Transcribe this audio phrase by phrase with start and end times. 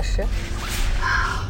[0.00, 0.26] 老师。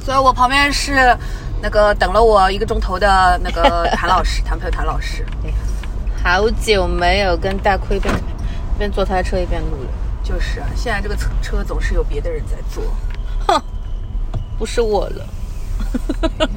[0.05, 1.17] 所以我旁边是
[1.63, 5.25] 那个等了我一个钟头的那个 谭老师，谭朋友谭老师。
[6.23, 9.91] 好久没有跟大亏一边一边坐他的车一边录了。
[10.23, 12.83] 就是啊，现在这个车车总是有别的人在坐。
[13.47, 13.63] 哼，
[14.59, 15.25] 不是我了。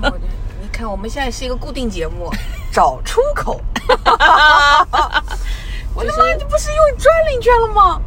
[0.02, 0.18] 我
[0.62, 2.32] 你看，我们现在是一个固定节目，
[2.74, 3.62] 找出口。
[5.94, 8.02] 我的妈，你不是又赚领券了吗？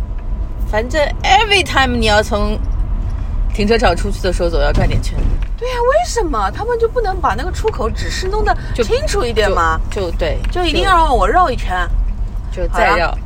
[0.69, 2.59] 反正 every time 你要从
[3.57, 5.17] 停车场出去的时候总要转点圈。
[5.57, 9.81] 对呀、为什么他们就不能把那个出口指示弄得清楚一点吗？
[9.91, 11.75] 就对，就一定要让我绕一圈。
[12.53, 13.17] 就再绕。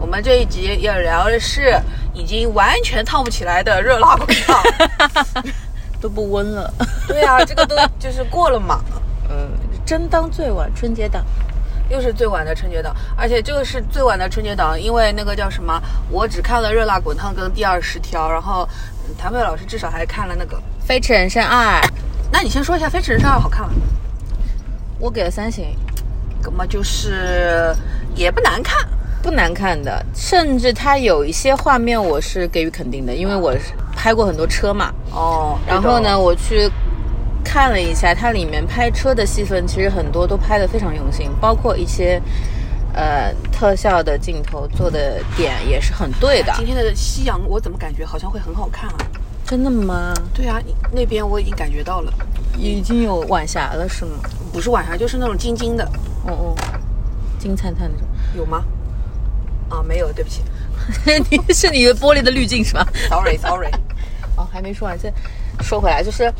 [0.00, 1.76] 我们这一集要聊的是
[2.14, 4.62] 已经完全烫不起来的热辣滚烫。
[6.00, 6.72] 都不温了。
[7.08, 8.80] 对啊，这个都就是过了嘛，
[9.30, 9.48] 嗯，
[9.84, 11.24] 真当最晚春节档。
[11.90, 18.66] 又是最晚的春节档，而且这个是最晚的春节档，因为那个叫什么，我只看了热辣滚烫跟第二十条，然后
[19.01, 20.56] 嗯谭佩老师至少还看了那个。
[20.84, 21.80] 《飞驰人生二》，
[22.32, 23.74] 那你先说一下《飞驰人生二》好看吗？
[24.98, 25.76] 我给了三星，
[26.42, 27.74] 那么就是
[28.14, 28.86] 也不难看，
[29.22, 33.52] 不难看的，甚至它有一些画面我是给予肯定的，因为我
[33.96, 34.92] 拍过很多车嘛。
[35.10, 36.18] 哦然后呢，？
[36.18, 36.70] 我去
[37.44, 42.20] 看了一下，它里面拍车的戏份，其实很多都拍得非常用心，包括一些
[42.94, 46.52] 呃特效的镜头做的点也是很对的。
[46.56, 48.96] 今天的夕阳，我怎么感觉好像会很好看啊？
[49.44, 50.14] 真的吗？
[50.32, 50.60] 对啊，
[50.92, 52.12] 那边我已经感觉到了，
[52.56, 54.12] 已经有晚霞了是吗？
[54.52, 55.84] 不是晚霞就是那种金金的，
[56.26, 56.56] 哦哦，
[57.38, 57.98] 金灿灿的。
[58.36, 58.64] 有吗？
[59.68, 60.42] 啊，没有，对不起
[61.30, 63.70] 你是你的玻璃的滤镜是吧？，sorry sorry。
[64.36, 65.12] 哦，还没说完，先
[65.60, 66.32] 说回来，就是，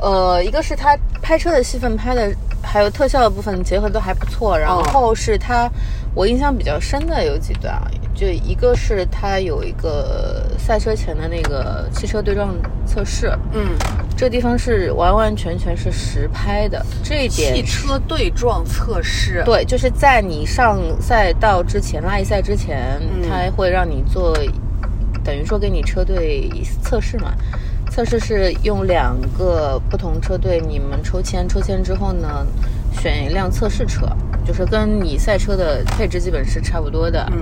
[0.00, 5.70] 呃，一个是他拍车的戏份拍的，还有特效的部分结合都还不错，然后是他
[6.14, 12.54] 我印象比较深的有几段啊，就一个是他有一个赛车前的那个汽车对撞
[12.86, 13.76] 测试，嗯，
[14.16, 23.28] 这个地方是完完全全是实拍的，这一点汽车对撞测试，对，就是在你上赛道之前，拉力赛之前，嗯。
[23.28, 24.36] 它会让你做，
[25.22, 26.50] 等于说给你车队
[26.82, 27.32] 测试嘛。
[27.90, 32.46] 测试是用两个不同车队，你们抽签，抽签之后呢，
[32.92, 34.06] 选一辆测试车，
[34.46, 37.26] 就是跟你赛车的配置基本是差不多的。
[37.32, 37.38] 嗯，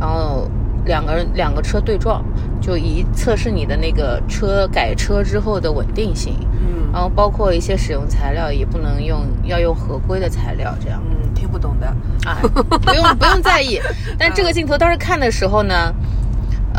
[0.00, 0.50] 然后
[0.84, 2.24] 两个人两个车对撞，
[2.60, 6.36] 就以测试你的那个车改车之后的稳定性。
[6.40, 11.02] 嗯然后包括一些使用材料也不能用，要用合规的材料，这样。
[11.08, 11.86] 嗯，听不懂的，
[12.26, 13.80] 啊，不用不用在意。
[14.18, 15.90] 但这个镜头当时看的时候呢，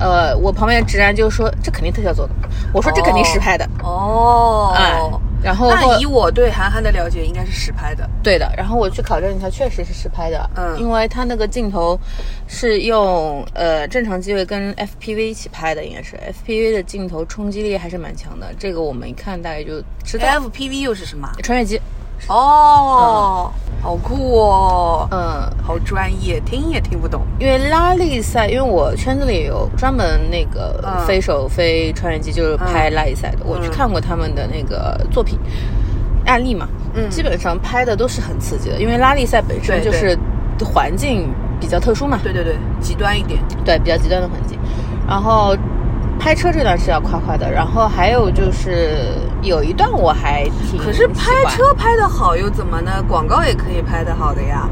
[0.03, 2.33] 呃，我旁边的直男就说这肯定特效做的，
[2.73, 4.99] 我说这肯定实拍的，哦，哎，
[5.41, 8.09] 然后那以我对韩寒的了解，应该是实拍的。
[8.21, 10.77] 对的，然后我去考证一下，确实是实拍的，嗯。
[10.79, 11.97] 因为他那个镜头
[12.47, 16.17] 是用呃正常机位跟 FPV 一起拍的，应该是。
[16.17, 20.27] FPV 的镜头冲击力还是蛮强的，这个我们一看大概就知道。
[20.27, 21.29] FPV 又是什么？
[21.43, 21.79] 穿越机，
[22.27, 23.51] 哦，
[23.81, 27.21] 好酷哦，嗯，好专业，听也听不懂。
[27.39, 31.05] 因为拉力赛，因为我圈子里有专门那个嗯。
[31.05, 35.37] 飞手飞穿越机，就是拍拉力赛的，我去看过他们的那个作品
[36.25, 37.09] 案例嘛，嗯。
[37.09, 40.17] 基本上拍的都是很刺激的，因为拉力赛本身就是
[40.63, 41.29] 环境
[41.59, 43.39] 比较特殊嘛，对对对，极端一点。
[43.65, 44.57] 对，比较极端的环境，
[45.07, 45.55] 然后。
[46.23, 49.09] 拍车这段是要夸夸的，然后还有就是
[49.41, 53.03] 有一段我还挺可是拍车拍的好又怎么呢？
[53.09, 54.65] 广告也可以拍的好的呀。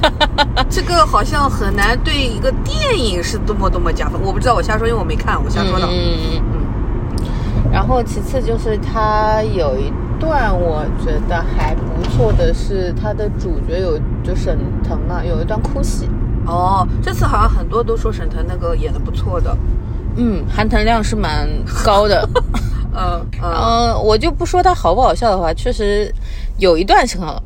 [0.70, 4.18] 这个好像很难对一个电影是多么多么加分。
[4.22, 5.84] 我不知道，我瞎说，因为我没看，我瞎说的。
[5.84, 7.70] 嗯嗯嗯嗯。
[7.70, 16.08] 然后其次就是他有一段我觉得还不错的是，他的主角有就沈腾嘛，有一段哭戏。
[16.46, 19.54] 哦，这次好像很多都说沈腾那个演的不错的。
[20.16, 21.48] 嗯，含糖量是蛮
[21.84, 22.28] 高的。
[22.92, 26.12] 嗯嗯嗯，我就不说他好不好笑的话，确实
[26.58, 27.42] 有一段是很好。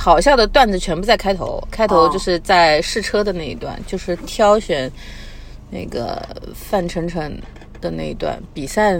[0.00, 4.88] 好笑的段子全部在开头，开头哦就是在试车的那一段，就是挑选
[5.70, 6.24] 那个
[6.54, 7.20] 范丞丞
[7.80, 8.96] 的那一段比赛，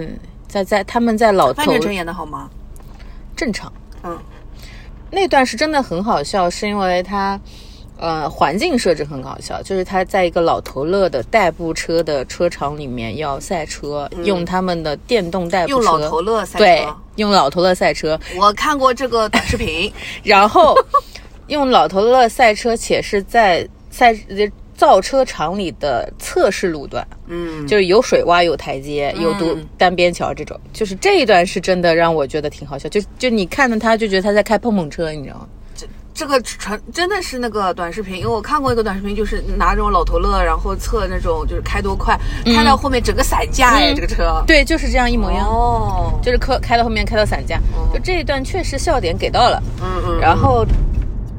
[0.48, 2.50] 在在他们在老头范丞丞演的好吗？
[3.36, 4.18] 正常，嗯
[5.10, 7.40] 那段是真的很好笑，是因为它，
[7.98, 16.64] 呃，环境设置很搞笑，就是他在一个老头乐的代步车的车场里面要赛车，用他们的电动代步车，嗯用老头乐赛车。
[16.64, 19.92] 对，用老头乐赛车，我看过这个短视频。
[20.22, 20.76] 然后
[21.48, 24.16] 用老头乐赛车，且是在赛
[24.76, 29.68] 造车厂里的测试路段，嗯，就是有水洼、有台阶、有独嗯。
[29.76, 35.48] 单边桥这种，就是这一段是真的让我觉得挺好笑，就就你看着他就觉得他在开碰碰车，你知道吗？
[36.18, 44.42] 这个传真的是那个短视频，因为我看过一个短视频，就是拿这种老头乐，然后测那种就是开多快，开到后面整个散架哎，嗯这个车。
[44.44, 45.46] 对，就是这样一模一样。
[45.46, 47.60] 哦，就是开开到后面开到散架，
[47.94, 49.62] 就这一段确实笑点给到了。
[49.80, 50.66] 嗯嗯，然后，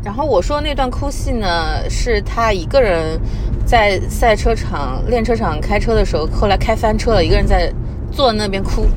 [0.02, 3.20] 然后我说那段哭戏呢，是他一个人
[3.66, 7.70] 在赛车场练车场开车的时候，后来开翻车了，一个人在
[8.14, 8.88] 坐那边哭。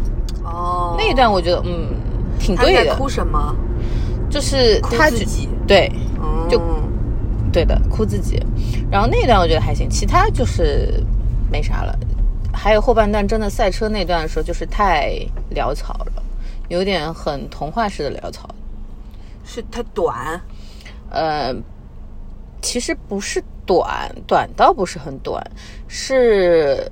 [0.45, 1.89] 哦，那一段我觉得嗯
[2.39, 3.53] 挺他在对的，哭什么？
[4.33, 5.89] 就是哭他觉自己对
[6.19, 6.61] 嗯就
[7.53, 8.43] 对的哭自己。
[8.91, 11.05] 然后那段我觉得还行，其他就是
[11.51, 11.97] 没啥了。
[12.53, 15.15] 还有后半段真的赛车那段的时候，就是太
[15.55, 16.23] 潦草了，
[16.69, 18.49] 有点很童话式的潦草。
[19.45, 20.41] 是它短，
[21.11, 21.55] 呃，
[22.61, 25.45] 其实不是短，短倒不是很短，
[25.89, 26.91] 是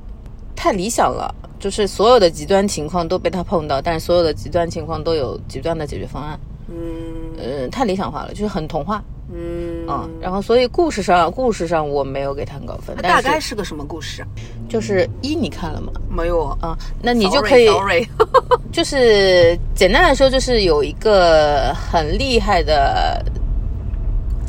[0.55, 1.35] 太理想了。
[1.59, 6.41] 就是所有的极端情况都被他碰到，但是所有的极端情况都有极端的解决方案。
[6.69, 7.10] 嗯
[7.43, 9.03] 呃，太理想化了，就是很童话
[9.33, 14.27] 嗯啊、然后所以故事上，故事上我没有给他很高分，它大概是个什么故事？
[14.69, 15.93] 就是一你看了吗？
[16.11, 18.09] 没有，啊，那你就可以 Sorry，
[18.73, 23.25] 就是简单来说，就是有一个很厉害的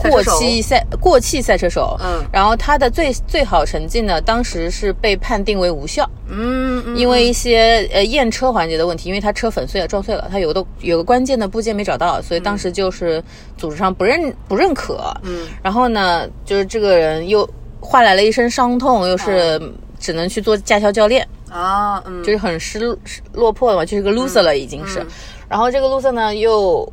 [0.10, 2.24] 过气赛过气赛车手，嗯。
[2.32, 13.24] 然后他的最最好成绩呢，当时是被判定为无效，嗯嗯，因为一些呃验车环节的问题，因为他车粉碎了撞碎了，他有的有个关键的部件没找到，所以当时就是
[13.58, 17.48] 组织上不认不认可，嗯，然后呢，就是这个人又
[17.80, 19.62] 换来了一身伤痛，又是
[20.00, 25.00] 只能去做驾校教练，啊，嗯，就是很失落失落魄了嘛，就是个 loser 了已经是。
[25.00, 25.08] 嗯。
[25.50, 26.92] 然后这个 loser 呢又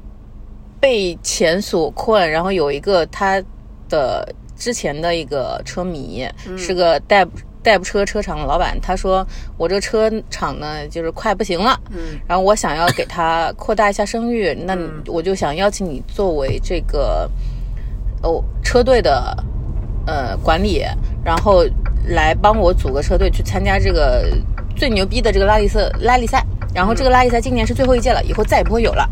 [0.81, 3.43] 被钱所困，然后有一个他
[3.89, 4.27] 的
[4.57, 7.27] 之前的一个车迷，嗯是个代
[7.63, 9.27] 代步车车厂的老板，他说
[9.57, 14.77] 我这个车厂呢就是快不行了，嗯然后我想要给他扩大一下声誉，那
[15.07, 17.31] 我就想邀请你作为这个
[18.23, 19.37] 哦车队的
[20.07, 20.85] 呃管理，
[21.25, 21.65] 然后
[22.09, 24.29] 来帮我组个车队去参加这个
[24.77, 26.45] 最牛逼的这个拉力赛拉力赛。
[26.75, 29.09] 然后这个拉力赛今年是最后一届了，以后再也不会有了。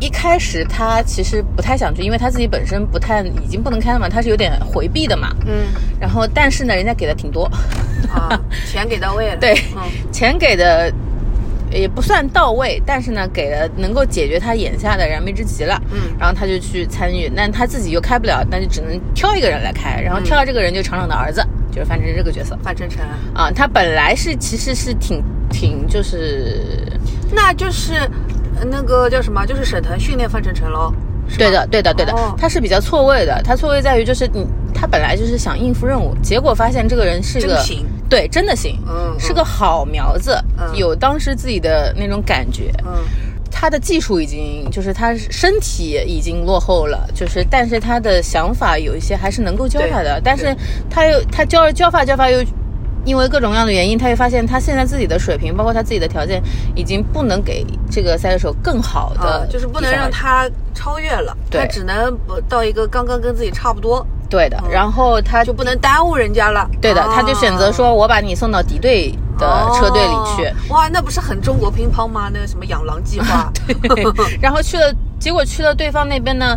[0.00, 5.28] 一开始他其实不太想去，因为他自己本身不太已经不能开了嘛，他是有点回避的嘛。
[5.46, 5.66] 嗯。
[6.00, 7.44] 然后但是呢，人家给的挺多，
[8.08, 9.82] 啊，钱给到位了，对，嗯。
[10.10, 10.92] 钱给的
[11.70, 15.80] 也不算到位，但是呢，给了能够解决他眼下的燃眉之急了。
[15.92, 16.16] 嗯。
[16.18, 22.58] 然后他就去参与，但他自己又开不了，那就只能挑一个人来开，然后挑到这个人就厂长的儿子，就是范丞丞这个角色。
[22.62, 23.02] 范丞丞，
[23.34, 23.50] 啊。
[23.50, 26.64] 他本来是其实是挺挺就是
[27.32, 28.10] 那就是呃
[28.64, 30.92] 那个叫什么，就是沈腾训练范丞丞喽，
[31.38, 33.40] 对的，对的，对的哦，他是比较错位的。
[33.42, 42.72] 他错位在于就是你，他本来就是想应付任务，结果发现这个人是个行，对，真的行，嗯是个好苗子，嗯有当时自己的那种感觉。
[42.84, 42.92] 嗯
[43.52, 50.56] 他的技术已经就是他身体已经落后了，就是但是他的想法有一些还是能够教他的，但是
[50.88, 52.42] 他又他教教法教法又。
[53.04, 56.42] 因为各种各样的原因，他会发现他现在自己的水平，包括他自己的条件，
[56.74, 60.10] 已经不能给这个赛车手更好的、啊，就是不能让。
[60.10, 66.66] 他超越了，他只能到一个刚刚跟自己差不多，对的，然后他就不能耽误人家了。
[66.80, 72.30] 对的，啊他就选择说，我把你送到敌对的车队里去，哦哇，那不是很中国乒乓吗？
[72.32, 74.04] 那个什么养狼计划， 对
[74.40, 76.56] 然后去了，结果去了对方那边呢，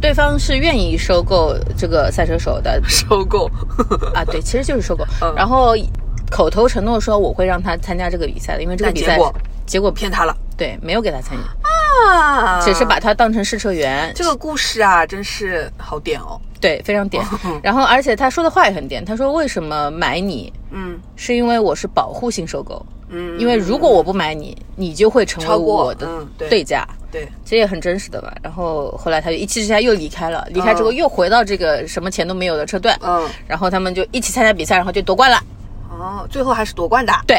[0.00, 2.78] 对方是愿意收购这个赛车手的。
[2.86, 3.50] 收购。
[4.14, 5.32] 啊，对，其实就是收购，嗯。
[5.34, 5.74] 然后
[6.30, 9.34] 口头承诺说我会让他参加这个比赛的，因为这个比赛结果？
[9.66, 10.36] 结果骗他了。
[10.56, 11.48] 对没有给他参与，啊！
[12.64, 16.40] 只是把他当成试车员，这个故事啊，真是好点哦。
[16.60, 17.22] 对非常点，
[17.62, 20.50] 然后而且他说的话也很点，他说为什么买你？
[20.70, 20.98] 嗯。
[21.14, 26.48] 是因为我是保护性收购，嗯，因为如果我不买你，你就会成为我的嗯对。
[26.48, 26.86] 对家。
[27.12, 27.28] 对。
[27.44, 28.34] 这也很真实的吧。
[28.42, 33.28] 然后后来他就一气之下又离开了，离开之后嗯又回到这个什么钱都没有的车队，嗯。
[33.46, 35.38] 然后他们就一起参加比赛，然后就夺冠了。
[35.90, 37.12] 哦，最后还是夺冠的。
[37.26, 37.38] 对，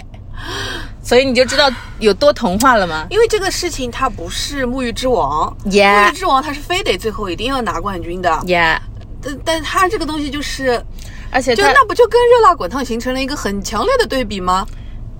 [1.05, 1.69] 所以你就知道
[1.99, 3.05] 有多童话了吗？
[3.11, 8.79] 因为这个事情它不是沐浴之王，沐浴之王他是非得最后一定要拿冠军的，Yeah，
[9.21, 10.83] 但但他这个东西就是，
[11.29, 14.65] 而且就那不就跟热辣滚烫形成了一个很强烈的对比吗？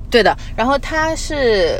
[0.10, 1.80] 对的，然后他是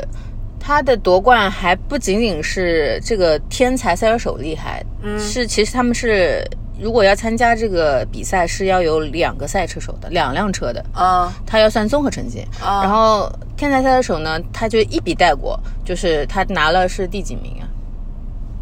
[0.60, 6.48] 他的夺冠还不仅仅是这个天才赛车手厉害，嗯是其实他们是
[6.78, 10.84] 如果要参加这个比赛是要有两个赛车手的，两辆车的。
[10.92, 11.32] 啊。
[11.46, 12.82] 他要算综合成绩，啊。
[12.82, 17.64] 然后天才赛车手呢，他就一笔带过，就是他拿了是第几名啊？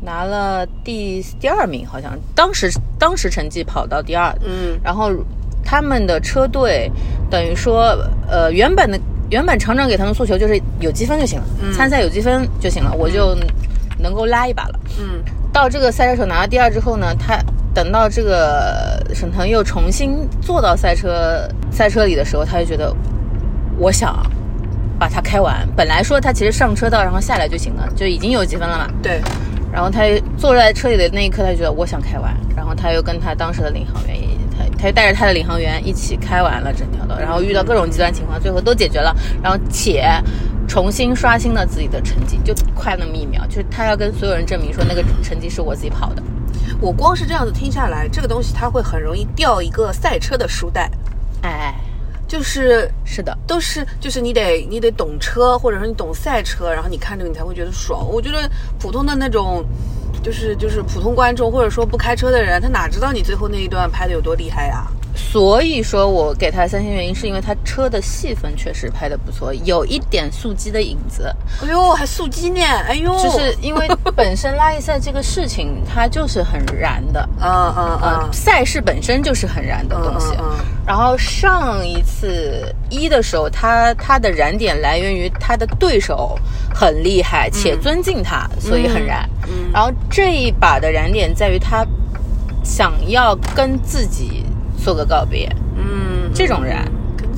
[0.00, 4.78] 拿了第第二名，好像当时当时成绩跑到第二，嗯。
[4.82, 5.10] 然后
[5.64, 6.90] 他们的车队
[7.30, 7.96] 等于说，
[8.28, 13.34] 呃，原本的原本厂长给他们诉求就是有积分就行了，参赛有积分就行了，我就
[13.98, 14.78] 能够拉一把了。
[15.00, 17.38] 嗯到这个赛车手拿到第二之后呢，他
[17.72, 22.92] 等到这个沈腾又重新坐到赛车赛车里的时候，他就觉得，
[23.78, 24.20] 我想
[24.98, 25.66] 把它开完。
[25.76, 28.88] 本来说他其实上车道然后下来就行了，就已经有积分了嘛。
[29.00, 29.20] 对，
[29.72, 30.02] 然后他
[30.36, 32.34] 坐在车里的那一刻，他就觉得我想开完。
[32.56, 34.16] 然后他又跟他当时的领航员，
[34.50, 39.14] 他他就带着他的领航员一起开完了整条道，然后遇到各种极端情况，最后都解决了。
[39.40, 40.04] 然后且
[40.66, 46.22] 重新刷新了自己的成绩，就快那么一秒，就是他要跟所有人证明说那个成绩是我自己跑的。
[46.80, 50.90] 我光是这样子听下来，这个东西它会很容易掉一个赛车的书袋。
[51.42, 51.74] 哎，
[52.26, 58.06] 就是是的，都是就是你得你得懂车，或者说你懂赛车，然后你看这个你才会觉得爽。
[58.08, 59.64] 我觉得普通的那种，
[60.22, 64.86] 就是就是普通观众或者说不开车的人，他哪知道你最后那一段拍的有多厉害呀？
[65.16, 71.32] 所以说我给他三星原因是因为他车的戏份确实拍的不错，有一点速激的影子。
[71.62, 72.60] 哎呦，还速激呢！
[72.60, 80.34] 哎呦，就是因为本身拉力赛这个事情它就是很燃的，嗯嗯嗯，赛事本身就是很燃的东西。
[80.86, 86.36] 然后上一次一的时候，他他的燃点来源于他的对手
[86.74, 89.28] 很厉害且尊敬他，所以很燃。
[89.72, 91.86] 然后这一把的燃点在于他
[92.64, 94.44] 想要跟自己。
[94.84, 96.76] 做个告别，嗯，这种人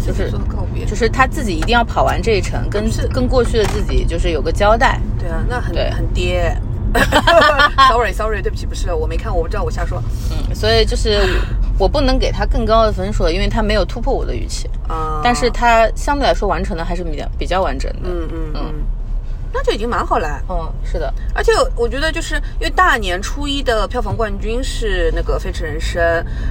[0.04, 5.00] 就是做告别，就是他自己一定要跑完这一程，跟跟过去的自己就是有个交代。
[5.16, 6.52] 对啊，那很很爹。
[7.90, 10.02] Sorry Sorry，对不起，不是我没看，我不知道，我瞎说。
[10.30, 11.20] 嗯，所以就是
[11.78, 14.68] 我不能给他更高的分数，因为他没有突破我的预期。
[14.88, 18.08] 啊，但是他相对来说完成的还是比较比较完整的。
[18.08, 18.74] 嗯嗯嗯。
[19.56, 20.38] 那就已经蛮好了。
[20.50, 26.02] 嗯，是的，而且我觉得就是因为大年初一的票房冠军是那个《飞驰人生》，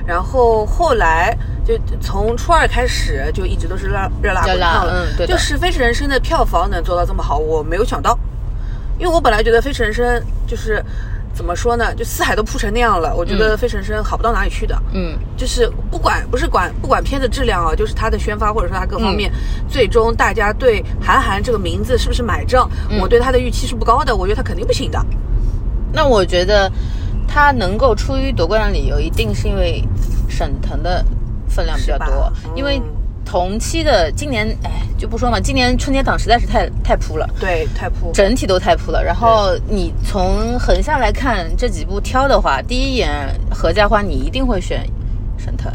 [0.07, 3.93] 然后后来就从初二开始就一直都是热
[4.23, 5.05] 热辣滚烫了。
[5.05, 8.17] 嗯，对就是《飞驰人生》的票房能做到这么好，我没有想到，
[8.97, 10.19] 因为我本来觉得《飞驰人生》
[10.49, 10.83] 就是。
[11.35, 11.93] 怎么说呢？
[11.93, 14.81] 就四海都铺成那样了，我觉得《飞驰人生》好不到哪里去的。
[14.93, 19.29] 嗯，就是不管不是管不管片子质量啊，就是它的宣发或者说它各方面，
[19.69, 22.69] 最终大家对韩寒这个名字是不是买账？
[23.01, 25.05] 我对他的预期是不高的，我觉得他肯定不行的。
[25.91, 26.71] 那我觉得
[27.27, 29.83] 他能够出于夺冠的理由，一定是因为
[30.29, 31.03] 沈腾的
[31.49, 32.81] 分量比较多，因为。
[33.25, 35.39] 同期的今年，哎，就不说嘛。
[35.39, 39.03] 今年春节档实在是太太扑了，对，太扑，整体都太扑了。
[39.03, 43.09] 然后你从横向来看这几部挑的话，第一眼
[43.49, 44.87] 合家欢，你一定会选
[45.37, 45.69] 沈腾。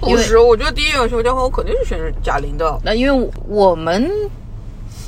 [0.00, 2.78] 不是，我觉得第一眼合家欢，我肯定是选贾玲的。
[2.84, 4.10] 那因为我们，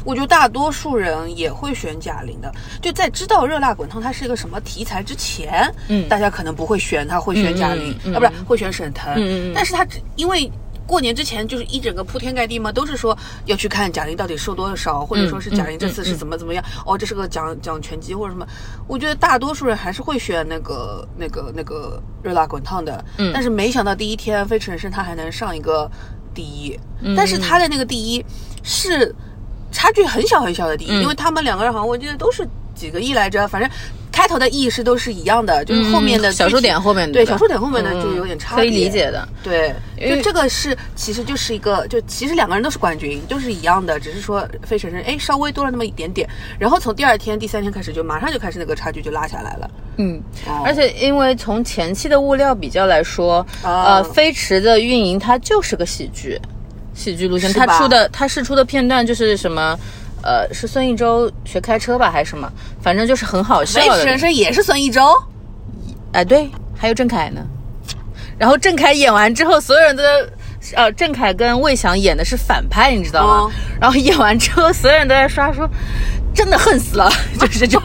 [0.03, 2.51] 我觉得大多数人也会选贾玲的。
[2.81, 9.13] 就在知道《热辣滚烫》它是一个什么题材之前，嗯，大家可能不会选他，会选贾玲啊，不是会选沈腾。
[9.17, 9.53] 嗯嗯。
[9.55, 10.51] 但是他因为。
[10.87, 16.65] 过年之前就是一整个铺天盖地嘛，都是说要去看贾玲到底瘦多少，或者说是贾玲这次是怎么怎么样。
[16.85, 18.47] 哦，这是个讲讲拳击或者什么。
[18.87, 23.05] 我觉得大多数人还是会选那个那个那个热辣滚烫的。
[23.19, 23.33] 嗯。
[23.35, 25.91] 但是没想到第一天飞驰人生他还能上一个
[26.33, 26.79] 第一，
[27.17, 28.25] 但是他的那个第一
[28.63, 29.15] 是
[29.73, 33.69] 差距很小很小的第一，因为他们两个人好像我记得都是几个亿来着，反正。
[34.17, 39.29] 开头的意识都是一样的，就是后面的小数点后面对小数点后面的就有点差别，可以理解的。
[39.43, 46.27] 对，就这个是其实就是一个，就其实两个人都是冠军，都是一样的，只是说费晨晨哎稍微多了那么一点点，
[46.59, 49.71] 然后从第二天、第三天开始就马上就开始那个差距就拉下来了。
[49.99, 50.19] 嗯，
[50.65, 56.41] 而且因为从前期的物料比较来说，呃，飞驰的运营它就是个喜剧，
[56.95, 59.79] 喜剧路线，他出的他试出的片段就是什么。
[60.27, 62.51] 呃，是孙艺洲学开车吧，还是什么？
[62.83, 64.05] 反正就是很好笑的。
[64.05, 65.15] 人生也是孙艺洲，
[66.11, 67.41] 哎，对，还有郑恺呢。
[68.37, 70.03] 然后郑恺演完之后，所有人都，
[70.75, 73.53] 呃，郑恺跟魏翔演的是反派，你知道吗？
[73.81, 75.71] 然后演完之后，所有人都在刷说，
[76.35, 77.81] 真的恨死了，就是这种。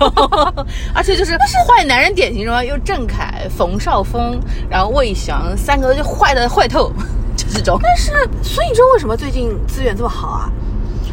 [0.95, 6.91] 而且就是坏男人典型中，又郑恺、冯绍峰，然后魏翔三个就坏的坏透，
[7.37, 7.79] 就是这种。
[7.83, 10.49] 但是孙艺洲为什么最近资源这么好啊？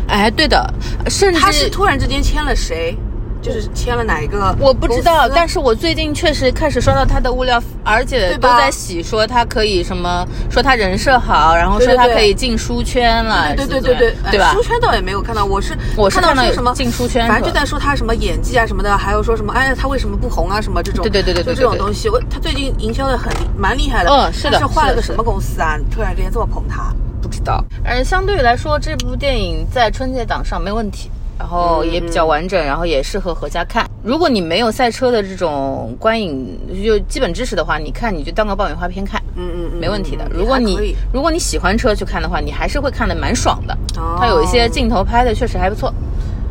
[0.08, 0.74] 哎，对的，
[1.08, 2.96] 甚至他是突然之间签了谁？
[3.40, 4.54] 就是签了哪一个？
[4.58, 14.52] 我不知道，但是我最近确实开始刷到他的物料，而且都在洗，说他可以什么，说他人设好，然后说他可以进书圈了，对对对对对，对吧？
[14.52, 25.78] 书圈倒也没有看到，我是我是看到什么进书圈，反正就在说他什么演技啊什么的，还有说什么哎他为什么不红啊什么这种，对对对对，就这种东西，我他最近营销的很蛮厉害的，嗯是的，是换了个什么公司啊？
[25.94, 26.92] 突然之间这么捧他？
[27.28, 33.86] 不知道，嗯相对来说，这部电影在春节档上没问题，然后也比较完整，然后也适合合家看。
[34.02, 40.26] 如果你没有赛车的这种观影就基本知识的话，你看你就当个爆米花片看，嗯嗯没问题的。
[40.32, 43.76] 如果你如果你喜欢车去看的话，你还是会看的蛮爽的。
[44.18, 45.92] 它有一些镜头拍的确实还不错。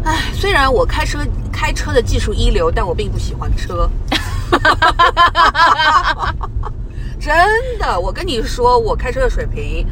[0.04, 1.18] 唉，虽然我开车
[1.52, 3.90] 开车的技术一流，但我并不喜欢车。
[7.20, 7.36] 真
[7.80, 9.86] 的，我跟你说，我开车的水平，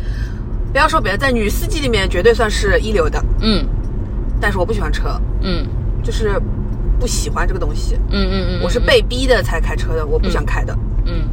[0.76, 3.24] 不要说别的，在女司机里面绝对算是一流的。
[3.40, 3.66] 嗯
[4.42, 5.66] 但是我不喜欢车，嗯
[6.04, 6.38] 就是
[7.00, 7.96] 不喜欢这个东西。
[8.10, 10.78] 嗯嗯嗯，我是被逼的才开车的，我不想开的。
[11.06, 11.30] 嗯，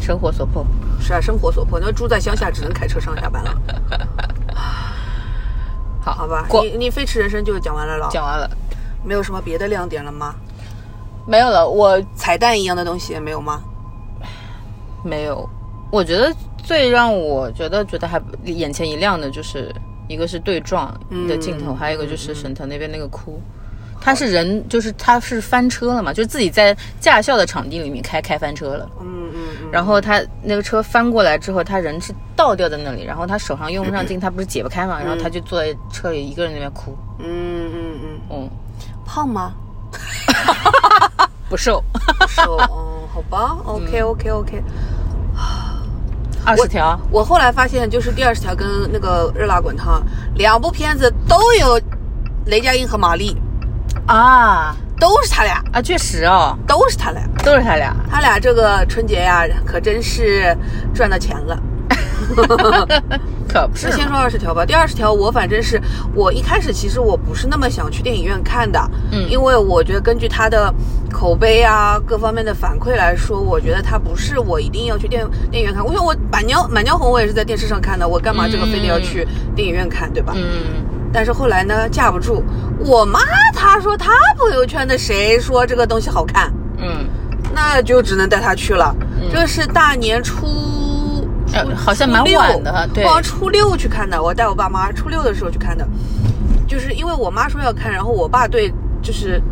[0.00, 0.64] 生活所迫。
[1.00, 3.60] 是啊，生活所迫，那住在乡下只能开车上下班了。
[6.00, 8.48] 好，好吧，你你飞驰人生就讲完了了，讲完了，
[9.02, 10.32] 没有什么别的亮点了吗？
[11.26, 11.68] 没有了。
[11.68, 13.60] 我彩蛋一样的东西也没有吗？
[15.02, 15.50] 没有，
[15.90, 16.32] 我觉得
[16.66, 19.72] 最让我觉得觉得还眼前一亮的就是
[20.08, 20.92] 一个是对撞
[21.28, 21.76] 的镜头，嗯。
[21.76, 23.40] 还有一个就是沈腾那边那个哭。
[24.00, 38.50] 他是人，就是他是翻车了嘛，就是自己在驾校的场地里面开开翻车了，嗯嗯嗯，然后他那个车翻过来之后，他人是倒掉在那里，然后他手上用不上劲，他不是解不开嘛，然后他就坐在车里一个人那边哭，嗯嗯嗯，嗯，
[39.04, 39.52] 胖吗？
[41.48, 41.82] 不瘦，
[42.28, 44.62] 瘦，嗯，好吧，OK OK OK。
[46.46, 50.00] 二十条，我后来发现，就是第二十条跟那个热辣滚烫
[50.36, 51.80] 两部片子都有
[52.46, 53.36] 雷佳音和马丽，
[54.06, 54.74] 啊。
[54.98, 57.20] 都是他俩，啊，确实哦，都是他俩。
[57.44, 60.56] 都是他俩，他俩这个春节呀，可真是
[60.94, 61.54] 赚到钱了。
[63.48, 64.64] 可不是先说二十条吧。
[64.66, 65.80] 第二十条，我反正是
[66.14, 68.80] 我一开始其实我不是那么想去电影院看的，
[69.12, 70.72] 嗯因为我觉得根据他的
[71.12, 75.84] 口碑啊各方面的反馈来说，我觉得他不是我一定要去电电影院看。
[75.84, 80.32] 我想我《满江满江红》我也是在电视上看的，我干嘛这个非得要去电影院看，对吧？
[80.36, 80.84] 嗯。
[81.12, 82.42] 但是后来呢，架不住
[82.80, 83.20] 我妈
[83.54, 87.06] 她说她朋友圈的谁说这个东西好看，嗯，
[87.54, 88.94] 那就只能带她去了。
[89.18, 90.46] 嗯这是大年初。
[91.76, 95.86] 好像蛮晚的对我初六去看的，我带我爸妈初六的时候去看的，
[96.66, 99.42] 就是因为我妈说要看，然后我爸对就是。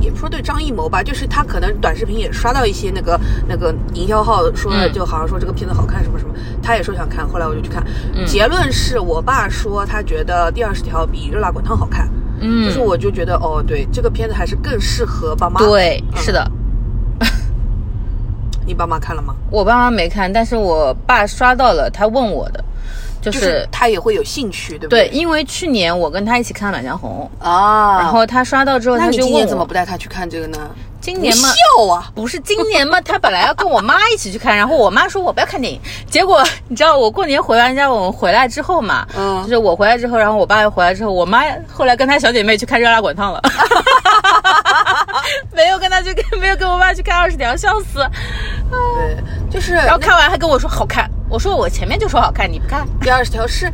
[0.00, 7.86] 也不说对张艺谋吧，就是他可能短视频也刷到一些那个那个营销号说就好像说这个片子好看什么什么，他也说想看，后来我就去看。
[8.12, 12.10] 嗯结论是我爸说他觉得第二十条比《热辣滚烫》好看，
[12.40, 16.50] 嗯，就是我就觉得哦，对，这个片子还是更适合爸妈。，对，嗯是的，
[18.72, 19.34] 你爸妈看了吗？
[19.50, 22.64] 我爸妈没看，但是我爸刷到了，他问我的，
[23.20, 25.18] 就就是是他也会有兴趣，对不对，对？
[25.18, 30.58] 因为去年我跟他一起看《满江红》，啊，然后他刷到之后，他就问你今年怎么不带他去看这个呢？
[31.02, 31.48] 今年嘛。
[31.50, 32.10] 不孝啊！
[32.14, 32.98] 不是今年嘛？
[33.02, 35.78] 他本来要跟我妈一起去看， 然后我妈说我不要看电影。
[36.08, 43.42] 结果你知道，我过年回完家，我们回来之后嘛，嗯就是我回来之后，然后我爸又回来之后，我妈后来跟她小姐妹去看《热辣滚烫》了，
[45.54, 47.98] 没有跟他去跟 没有跟我爸去看二十条，笑死。
[48.70, 49.16] 对，
[49.50, 52.86] 就是然后看完还跟我说好看，我说我前面就说好看，你不看。
[53.00, 53.70] 第二十条是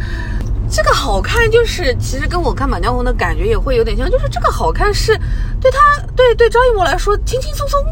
[0.71, 5.17] 这个好看，就是其实跟我看《满江红》的感觉也会有点像，就是这个好看是
[5.61, 5.79] 对他
[6.17, 7.85] 对对张艺谋来说轻轻松松。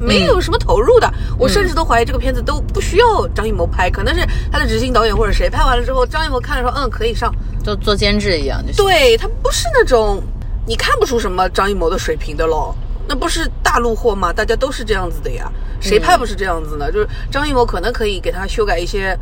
[0.00, 1.08] 没有什么投入的，
[1.38, 7.32] 我甚至都怀疑这个片子都不需要张艺谋拍，可能是他的执行导演或者谁拍完了之后，张艺谋看了说嗯可以上，
[7.62, 10.20] 就做监制一样，就是对他不是那种
[10.66, 12.74] 你看不出什么张艺谋的水平的咯。
[13.08, 14.32] 那不是大陆货吗？
[14.32, 16.90] 大家都是这样子的呀，谁拍不是这样子呢？
[16.90, 19.18] 就是张艺谋可能可以给他修改一些，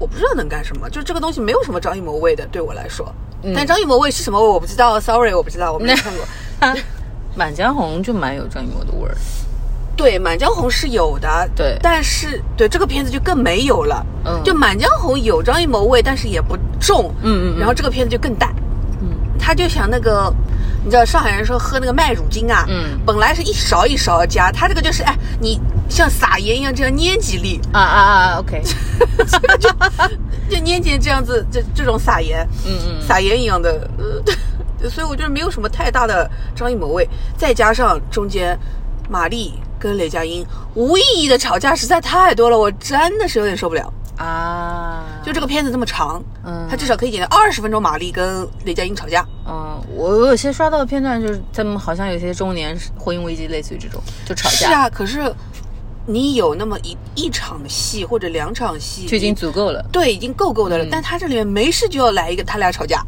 [0.00, 3.14] 我不知道能干什么，就这个东西没有什么张艺谋味的，对我来说。
[3.54, 6.24] 但张艺谋味是什么味我不知道，sorry，我不知道，我没 看过。
[7.36, 9.16] 《满江红》就蛮有张艺谋的味儿。
[9.96, 14.04] 对，《满江红》是有的，对但是对这个片子就更没有了。
[14.26, 17.14] 嗯就《满江红》有张艺谋味，但是也不重。
[17.22, 18.52] 嗯嗯嗯然后这个片子就更淡。
[19.40, 20.32] 嗯，他就想那个，
[20.84, 22.98] 你知道上海人说喝那个麦乳精啊，嗯。
[23.06, 28.62] 本来是一勺一勺加，他这个就是哎，你像撒盐一样这样捏几粒，啊啊啊，OK，
[30.50, 33.06] 就捏几这样子，这这种撒盐，嗯嗯。
[33.06, 38.58] 撒盐一样的，呃， 所以我觉得没有什么太大的张艺谋味，再加上中间
[39.08, 43.92] 马丽跟雷佳音无意义的吵架实在太多了，我真的是有点受不了。
[44.20, 49.26] 啊，就这个片子这么长，嗯他至少可以演到二十分钟，马丽跟雷佳音吵架。
[49.48, 55.34] 嗯，我我有些刷到的片段就是他们好像有些中年婚姻危机，类似于这种就吵架，是啊，可是
[56.04, 59.82] 你有那么一一场戏或者两场戏，就已经足够了。
[59.90, 60.84] 对，已经够够的了。
[60.84, 63.02] 嗯但他这里面没事就要来一个他俩吵架，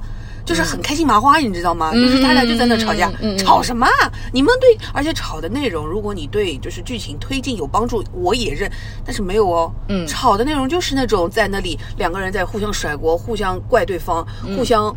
[0.45, 1.91] 就是很开心麻花，你知道吗？
[1.95, 4.13] 嗯就是他俩就在那吵架，吵什么啊？
[4.33, 8.71] 你们对，而且吵的内容，如果你对就是剧情推进有帮助，我也认，
[9.05, 9.73] 但是没有哦。
[9.89, 14.27] 嗯吵的内容就是那种在那里两个人在互相甩锅，互相怪对方，
[14.57, 14.95] 互相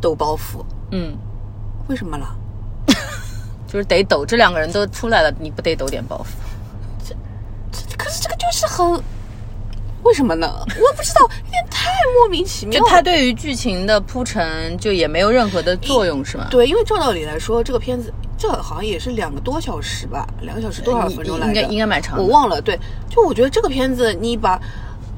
[0.00, 1.16] 抖包袱，嗯，
[1.88, 2.36] 为什么了？
[3.66, 7.06] 就是得抖，这两个人都出来了，你不得抖点包袱？
[7.08, 7.14] 这
[7.70, 9.02] 这可是这个就是很，
[10.04, 10.52] 为什么呢？
[10.66, 12.80] 我不知道，有点太莫名其妙。
[12.80, 16.48] 就它对于剧情的铺陈就也没有任何的作用，是吗？
[16.50, 21.52] 对，因为照道理来说，这个片子这好像也是两个多小时吧，两个小时多少分钟来着？
[21.52, 22.60] 应该应该蛮长的我忘了。
[22.60, 24.60] 对，就我觉得这个片子你把，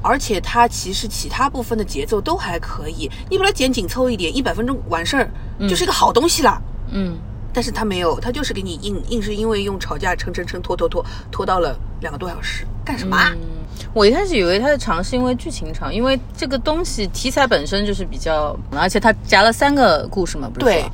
[0.02, 5.30] 而且它其实其他部分的节奏都还可以，你把它剪紧凑一点，一百分钟完事儿，
[5.68, 6.60] 就是一个好东西啦。
[6.90, 7.16] 嗯，
[7.54, 13.32] 但是他没有，他就是给你硬硬是因为用吵架撑撑撑拖拖拖拖到了两个多小时，干什么啊？
[13.92, 20.66] 我一开始以为它的长是因为剧情长，因为这个东西题材本身就是比较，而且它夹了三个故事嘛，不是？
[20.66, 20.84] 对，，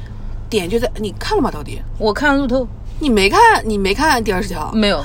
[0.48, 1.50] 点就在你看了吗？
[1.50, 2.66] 到底我看了路透，
[2.98, 3.38] 你没看？
[3.64, 4.70] 你没看第二十条？
[4.72, 5.02] 没有。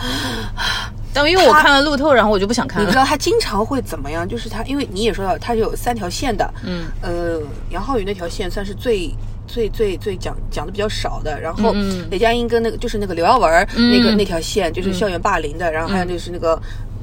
[1.13, 2.85] 但因为我看了路透，然后我就不想看了。
[2.85, 4.27] 你知道他经常会怎么样？
[4.27, 9.09] 就是他，因为你也说到，他有三条线的，嗯，呃，杨浩宇那条线算是最
[9.47, 16.61] 最最最讲讲的比较少的，然后嗯雷佳音跟那个就是那个刘耀文、嗯那个那条线就是校园霸凌的，然后还有就是那个、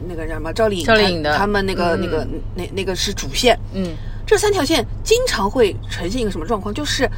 [0.08, 0.52] 那个叫什么？
[0.52, 1.32] 赵丽颖，赵丽颖的。
[1.32, 2.00] 他他们那个、嗯。
[2.00, 3.94] 那个那那个是主线，嗯。
[4.24, 6.72] 这三条线经常会呈现一个什么状况？
[6.72, 7.10] 就是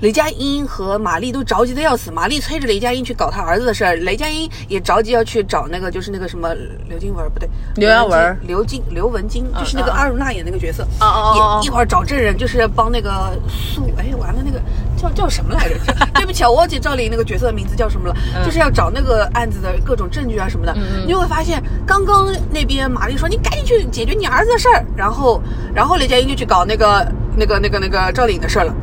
[0.00, 6.54] 雷佳音和马丽都着急的要死，马丽催着雷佳音去搞他儿子的事儿，雷佳音也着急要去找那个就是那个什么
[6.88, 8.38] 刘金文儿不对，刘耀文儿。
[8.46, 11.34] 刘金刘文金，就是那个嗯阿如那演那个角色，哦哦哦。
[11.34, 14.62] 哦也一会儿找证人，就是帮那个素，哎，完了那个
[15.02, 15.74] 叫叫什么来着？
[16.14, 25.42] 对不起啊，我忘记赵丽颖那个角色的名字叫什么了，就是要找那个案子的各种证据啊什么的，嗯你就会发现，刚刚那边玛丽说你赶紧去解决你儿子的事儿，然后
[25.74, 28.74] 然后雷佳音就去搞那个那个那个那个赵丽颖的事儿了。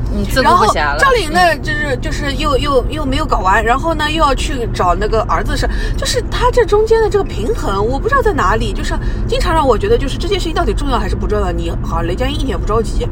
[0.44, 0.68] 然后。
[1.00, 8.94] 赵丽颖呢，就是就是又又又没有搞完，然后呢又要去找那个儿子的事，就是他这中间的这个平衡，我不知道在哪里，就是
[9.28, 11.52] 经常让我觉得，就是这件事情到底重要还是不重要？
[11.52, 13.08] 你好像雷佳音一点也不着急，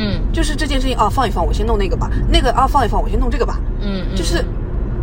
[0.00, 0.20] 嗯。
[0.32, 4.42] 就是这件事情啊放一放，我先弄那个吧，那个啊放一放，我先弄这个吧，嗯，嗯就是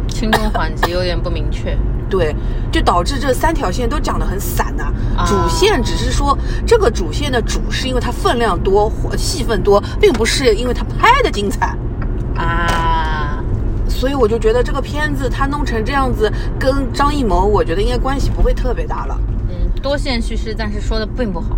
[0.07, 1.77] 轻重缓急有点不明确。
[2.09, 2.33] 对，
[2.71, 4.85] 就导致这三条线都讲得很散呐、
[5.17, 5.25] 啊。
[5.25, 11.75] 主线只是说这个主线的主是因为它分量多、或戏份多，并不是因为它拍的精彩。
[12.37, 13.43] 啊，
[13.89, 19.19] 所以我就觉得这个片子它弄成这样子，跟张艺谋我觉得应该关系不会特别大了。
[19.49, 21.57] 嗯，多线叙事，但是说的并不好。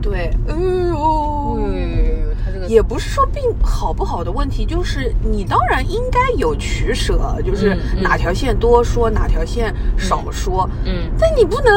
[0.00, 2.04] 对，哎呦，嗯，
[2.70, 11.74] 也不是说并好不好的问题，就是你当然应该有取舍，就是哪条线多说，哪条线少说，嗯但你不能。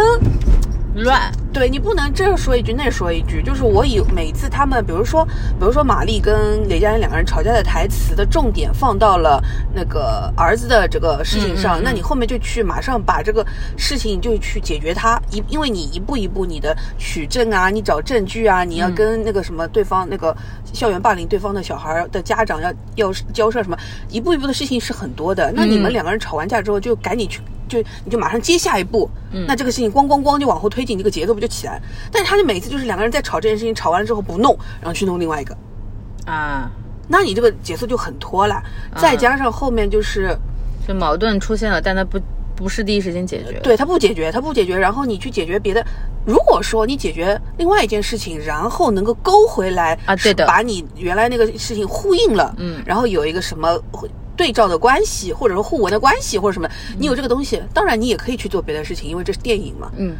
[0.97, 1.19] 乱，
[1.51, 5.25] 对你不能这说一句那说一句，就是我以每次他们，比如说，
[5.59, 11.83] 比如说玛丽跟雷佳音两个人吵架的台词的重点放到了那个儿子的这个事情上，嗯嗯嗯。
[11.83, 13.43] 那你后面就去马上把这个
[13.75, 18.93] 事情就去解决它，一因为你一步一步你的取证啊，你找证据啊，你要嗯。
[18.93, 20.37] 跟那个什么对方那个
[20.73, 23.77] 校园霸凌对方的小孩的家长要要交涉什么，
[24.09, 25.51] 一步一步的事情是很多的。
[25.55, 27.39] 那你们嗯两个人吵完架之后，就赶紧去。
[27.65, 31.81] 就你就马上接下一步，嗯那这个事情咣咣咣就往后推进，这个节奏不就起来？
[32.11, 35.57] 但是他就每次就是两个人在吵这件事情，吵完了之后不弄，然后去弄另外一个，
[36.25, 36.69] 啊，
[37.07, 38.61] 那你这个节奏就很拖了。
[38.97, 40.37] 再加上后面就是，
[40.87, 42.19] 就矛盾出现了，但他不
[42.55, 45.85] 不是第一时间解决。，对他不解决，他不解决，然后你去解决别的。
[46.25, 53.77] 如果说你解决另外一件事情，然后能够勾回来啊对的把你原来那个事情呼应了，嗯然后有一个什么
[54.37, 59.91] 对照的关系，或者说互文的关系，或者什么，你有这个东西，当然你也可以去做别的事情，因为这是电影嘛。
[59.97, 60.15] 嗯，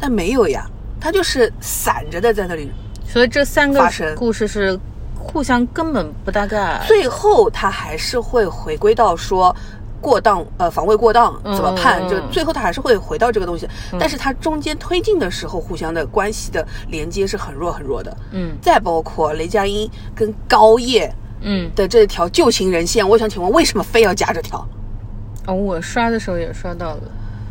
[0.00, 0.64] 但没有呀，
[0.98, 2.70] 它就是散着的在那里。
[3.06, 4.78] 所以这三个故事是
[5.18, 6.82] 互相根本不搭嘎。
[6.86, 9.54] 最后他还是会回归到说。
[10.02, 12.06] 过当，呃，防卫过当怎么判？
[12.08, 13.66] 就最后他还是会回到这个东西，
[13.98, 18.14] 但是他中间推进的时候，互相的关系的连接是很弱很弱的。
[18.32, 21.10] 嗯再包括雷佳音跟高叶
[21.40, 24.66] 嗯，的这条旧情人线，我想请问为什么非要加这条？
[25.46, 27.00] 哦，我刷的时候也刷到了，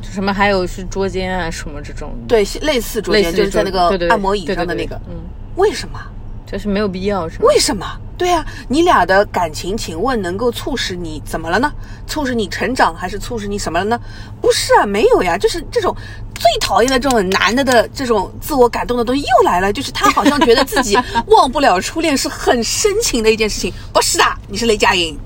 [0.02, 5.16] 就什么还有是捉奸啊什么这种，对，类似捉奸，就是在那个按摩椅上的那个，对嗯，
[5.56, 6.00] 为什么？
[6.46, 7.46] 就是没有必要是吧？
[7.46, 7.86] 为什么？
[8.22, 11.74] 对呀、你俩的感情，请问能够促使你怎么了呢？
[12.06, 14.00] 促使你成长，还是促使你什么了呢？
[14.40, 15.92] 不是啊，没有呀，就是这种
[16.36, 20.96] 最讨厌的这种男的的这种自我感动的东西又来了，就是他好像觉得自己
[21.30, 23.74] 忘不了初恋是很深情的一件事情。
[23.92, 25.18] 不是的，你是雷佳音。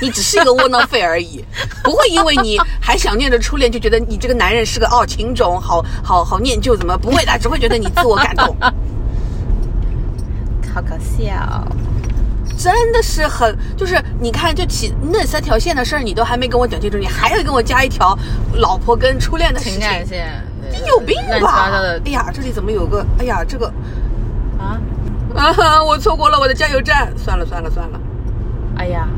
[0.00, 1.44] 你只是一个窝囊废而已，
[1.84, 7.38] 不会因为你还想念着初恋，就觉得你这个男人是个哦情种，好好好念旧，怎么不会的？
[7.38, 8.56] 只会觉得你自我感动。
[10.74, 11.64] 好搞笑。
[12.62, 18.16] 真的是很，就是你看，就起那三条线的事儿，你都还没跟我讲清楚，你还要跟我加一条
[18.54, 20.28] 老婆跟初恋的事情情，感线，
[20.70, 21.72] 你有病吧？
[22.04, 23.04] 哎呀，这里怎么有个？
[23.18, 23.66] 哎呀，这个
[24.60, 24.80] 啊！
[25.34, 28.00] 啊哈，我错过了我的加油站，算了算了算了，
[28.76, 29.08] 哎呀，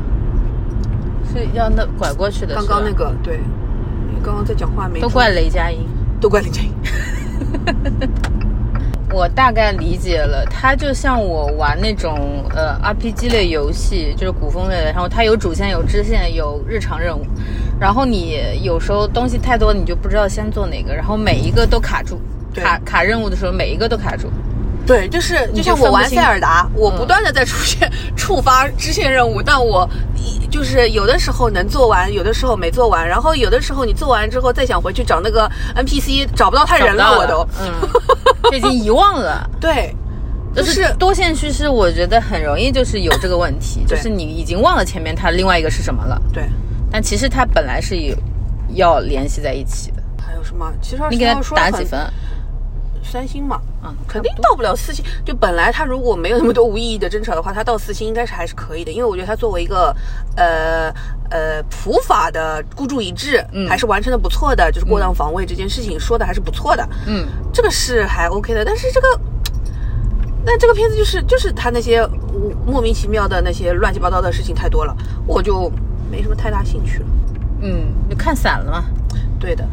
[1.31, 3.39] 是要那拐过去的，刚刚那个对，
[4.11, 4.99] 你刚刚在讲话没？
[4.99, 5.87] 都怪雷佳音。
[6.19, 6.71] 都怪雷佳音。
[9.15, 17.25] 我大概理解了，它就像我玩那种呃 RPG 类游戏，就是古风类的，然后它有主线、有支线、有日常任务，
[17.79, 22.19] 然后你有时候东西太多，你就不知道先做哪个，然后每一个都卡住，
[22.53, 24.29] 卡卡任务的时候每一个都卡住。
[24.85, 29.89] 对，就是就像我玩塞尔达，我不断的在出现 触发支线任务，但我
[30.51, 37.71] 就是有的时候能做完，有的时候没做完，然后有的时候你做完之后再想回去找那个 NPC，找不到他人了，我都，嗯，
[38.51, 39.49] 就已经遗忘了。
[39.59, 39.95] 对，
[40.55, 46.21] 就是多线叙事，我觉得很容易就是有这个问题，就是你已经忘了前面它另外一个是什么了。
[46.31, 46.43] 对，
[46.91, 48.15] 但其实它本来是有
[48.75, 50.03] 要联系在一起的。
[50.25, 50.71] 还有什么？
[50.81, 51.99] 其实你给他打几分？
[53.05, 55.05] 三星嘛，嗯，肯定到不了四星。
[55.23, 58.91] 就本来他如果没有那么多无意义的争吵的话，他到四星应该是还是可以的。
[58.91, 59.95] 因为我觉得他作为一个
[60.35, 60.91] 呃
[61.29, 64.71] 呃普法的孤注一掷，嗯，还是完成的不错的。
[64.71, 68.65] 就是过当防卫这件事情说的还是不错的，嗯，这个是还 OK 的。
[68.65, 69.19] 但是这个，
[70.43, 72.05] 那这个片子就是就是他那些
[72.65, 75.71] 莫名其妙的那些乱七八糟的事情太多了，我就
[76.11, 77.05] 没什么太大兴趣了。
[77.61, 78.85] 嗯，就看散了嘛？
[79.39, 79.65] 对的。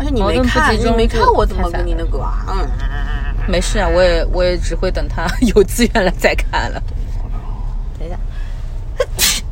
[0.00, 2.42] 而且你没看，你没看我怎么跟你那个啊？
[2.48, 2.66] 嗯，
[3.46, 6.82] 没事啊，我也我也只会等他 有资源了再看了。
[7.98, 8.18] 等一下，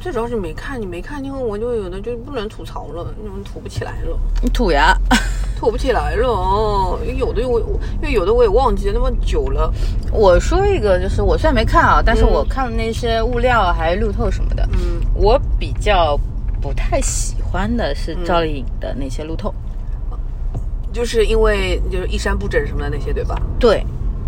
[0.00, 4.16] 最主要是没看，你没看，因为我就有的就不能吐槽了，因为吐不起来了。
[4.40, 4.96] 你吐呀，
[5.58, 6.96] 吐不起来了哦。
[7.16, 7.58] 有的我
[8.00, 9.74] 因为有的我也忘记了那么久了。
[10.12, 14.62] 我说一个，就是我虽然没看啊，但是我看了那些物料还有路透什么的。
[14.74, 16.16] 嗯，我比较
[16.62, 19.52] 不太喜欢的是赵丽颖的那些路透。
[20.92, 23.40] 就是因为就是衣衫不整什么的那些，对吧？
[23.58, 23.84] 对，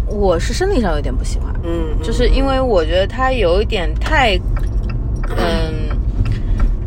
[0.07, 4.37] 我是生理上有点不喜欢，嗯，就是因为我觉得他有一点太，
[5.37, 5.88] 嗯，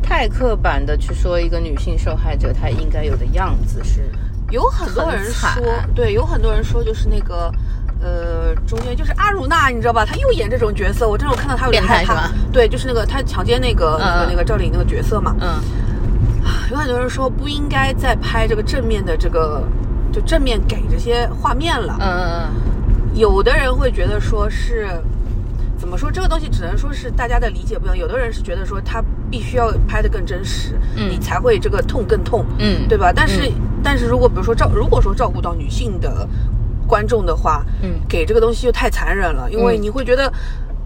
[0.01, 4.09] 太刻板的去说一个女性受害者她应该有的样子是，
[4.51, 5.63] 有很多人说，
[5.95, 7.51] 对，有很多人说就是那个，
[8.01, 10.05] 呃，中间就是阿如娜，你知道吧？
[10.05, 15.59] 她又演这种角色，我真的我看到她有点害怕，对，就是那个她强奸那个那个那个赵丽颖那个角色嘛，嗯。
[16.73, 19.61] 有很多人说不应该再拍这个正面的这个，
[20.11, 21.95] 就正面给这些画面了。
[21.99, 23.15] 嗯嗯嗯。
[23.15, 24.89] 有的人会觉得说是，
[25.77, 27.95] 怎么说这个东西只能说是大家的理解不一样。
[27.95, 33.13] 有的人是觉得说他必须要拍的更真实，你才会这个痛更痛，嗯，对吧？
[33.15, 33.51] 但是
[33.83, 36.27] 但是如果比如说照如果说照顾到女性的
[36.87, 40.33] 观众的话，嗯，给这个东西就太残忍了，因为你会觉得。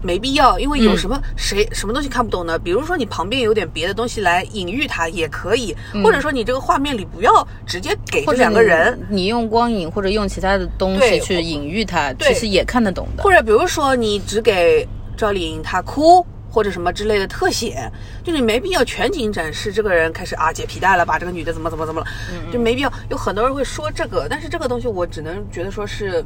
[0.02, 2.58] 没必要，因为有什么谁什么东西看不懂呢？
[2.58, 13.22] 比如说你旁边有点别的东西来隐喻它也可以，或者说你这个画面里不要直接给这两个人，你用光影或者用其他的东西去隐喻它，其实也看得懂的。
[13.22, 17.90] 或者比如说你只给赵丽颖她哭或者什么之类的特写，
[18.22, 22.06] 就你没必要全景展示这个人开始啊解皮带了，把这个女的怎么怎么怎么了，
[22.52, 22.92] 就没必要。
[23.10, 26.24] 有很多人会说这个，但是这个东西我只能觉得说是。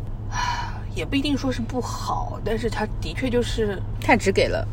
[0.95, 4.67] 也不一定说是不好，但是他的确就是太直给了。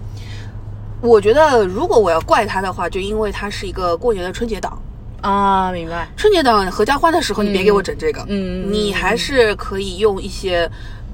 [1.01, 4.81] 我觉得如果我要怪他的话，就因为他是一个过年的春节档
[5.21, 6.09] 啊，明白？
[6.17, 10.69] 春节档合家欢的时候，你别给我整这个，嗯，你还是可以用一些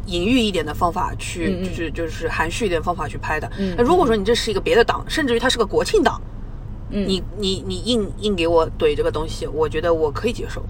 [0.08, 3.48] 隐喻一点的方法去，就是就是含蓄一点方法去拍的。
[3.78, 6.20] 那如果说你这是一个别的档，甚至于它是个国庆档，
[6.90, 10.64] 你你你硬硬给我怼这个东西，我觉得我可以接受。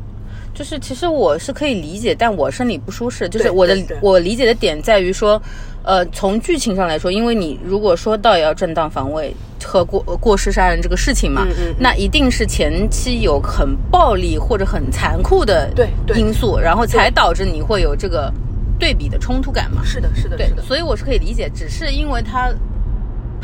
[0.56, 3.28] 就是其实我是可以理解，但我生理不舒适。
[3.28, 5.40] 就是我的我理解的点在于说，
[5.84, 11.46] 呃，从剧情上来说，因为你如果说到要正当防卫和过过失杀人这个事情嘛，
[11.78, 15.70] 那一定是前期有很暴力或者很残酷的
[16.16, 18.34] 因素，然后才导致你会有这个
[18.80, 19.84] 对比的冲突感嘛。
[19.84, 22.50] 是的，是的，对，所以我是可以理解，只是因为他。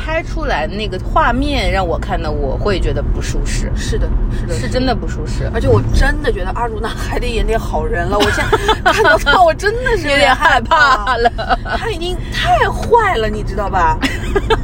[0.03, 3.71] 拍出来那个画面让我看的，我会觉得不舒适。
[3.75, 4.09] 是的，
[4.39, 5.49] 是的，是真的不舒适。
[5.53, 8.17] 而且我真的觉得阿如那还得演点好人了。
[8.17, 11.31] 我现在看到他，我真的是有点害怕了。
[11.77, 13.97] 他已经太坏了，你知道吧？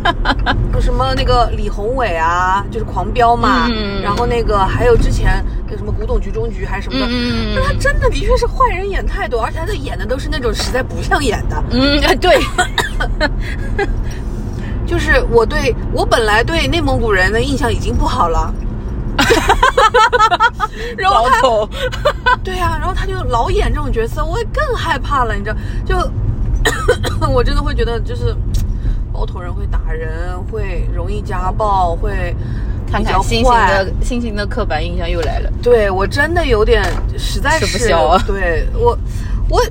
[0.81, 3.69] 什么那个李宏伟啊，就是狂飙嘛。
[4.01, 7.11] 然后那个还有之前那什么古董局中局还是什么的，
[7.55, 11.63] 那他真的的确是坏人演太多，而且他的演的都是那种实在不像演的。
[11.71, 12.39] 嗯，对。
[14.87, 18.53] 就是我对我本来对内蒙古人的印象已经不好了，
[20.97, 21.41] 然后他，
[22.43, 25.57] 对呀，然后他就老演这种角色，我也更害怕了，你知道？
[25.85, 28.33] 就 我真的会觉得，就是
[29.11, 32.33] 包头人会打人，会容易家暴，会
[32.89, 35.51] 看看新型的新型的刻板印象又来了。
[35.61, 36.83] 对我真的有点
[37.17, 38.97] 实在是，对我
[39.49, 39.61] 我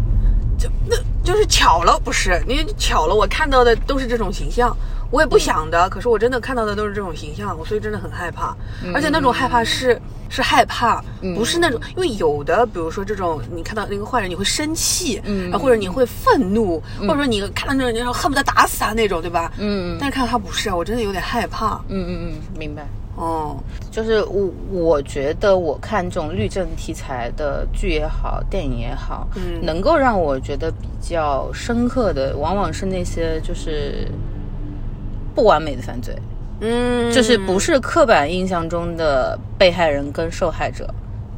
[0.59, 4.77] 就那就是巧了，不是你巧了，我看到的都是这种形象。
[5.11, 8.57] 我也不想的，可是我真的看到的都是这种形象，我所以真的很害怕，
[8.95, 11.03] 而且那种害怕是是害怕，
[11.35, 19.53] 不是那种，因为有的，比如说这种，你看到那个坏人，你会生气，嗯，或者你会愤怒，或者说你看到那种，你恨不得打死他那种，对吧？
[19.59, 21.81] 嗯，但是看到他不是啊，我真的有点害怕。
[21.89, 22.87] 嗯嗯嗯，明白。
[23.15, 23.57] 哦，
[23.91, 34.07] 就是我我觉得我看这种律政题材的剧也好，电影也好，嗯，能够让我觉得比较深刻的，往往是那些就是
[35.37, 36.13] 不完美的犯罪。
[36.61, 40.89] 嗯，就是不是刻板印象中的被害人跟受害者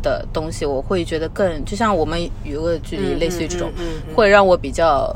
[0.00, 3.72] 的东西，我会觉得更就像我们有个距离，类似于这种，
[4.14, 5.12] 会让我比较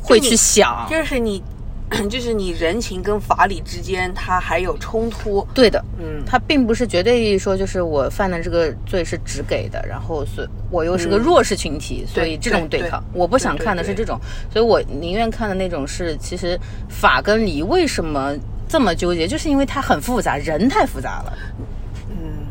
[0.00, 1.42] 会去想，就是你，
[2.08, 5.46] 就是你人情跟法理之间，它还有冲突。
[5.54, 14.18] 对的，嗯，它并不是绝对意义说就是我犯的这个罪是只给的，然后是我又是个弱势群体，所以这种对抗，我不想看的是这种，
[14.52, 18.34] 所以我宁愿看的那种是其实法跟理为什么。
[18.70, 21.32] 这么纠结，就是因为它很复杂，人太复杂了。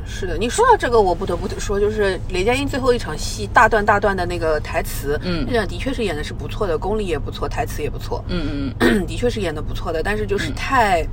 [0.07, 0.37] 嗯，是的。
[0.37, 8.23] 你说到这个，我不得不说，就是雷佳音最后一场戏大段大段的那个台词，嗯，那的确是演的是不错的，功力也不错，台词也不错。
[8.29, 11.05] 嗯嗯， 的确是演的不错的，但是就是太，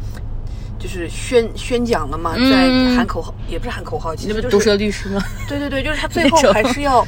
[0.78, 5.22] 就是宣宣讲了嘛，在喊口号，也不是喊口号，其实就是毒舌律师吗？
[5.48, 7.06] 对对对，就是他 最后还是要。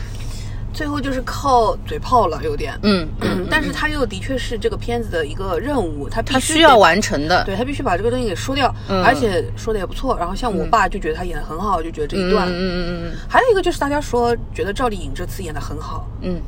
[0.76, 10.14] 最后就是靠嘴炮了，有点，嗯 嗯，但是他又的确是这个片子的一个任务，他他需要完成的，对他必须把这个东西给说掉，而且说的也不错。
[10.18, 16.38] 然后像我爸就觉得他演的很好，就觉得这一段，嗯嗯嗯还有一个就是大家说觉得赵丽颖这次演的很好，嗯，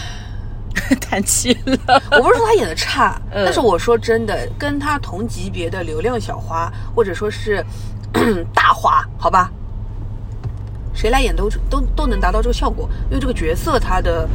[1.00, 2.02] 叹气了。
[2.12, 7.64] 我不是说她演的差，但是我说真的，跟她同级别的流量小花或者说是
[8.52, 9.50] 大花，好吧。
[10.96, 14.26] 谁来演都都都能达到这个效果，因为这个角色他的，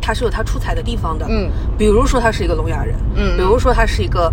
[0.00, 1.26] 他是有他出彩的地方的。
[1.28, 4.32] 嗯，比如说他是一个聋哑人，嗯，比如说他是一个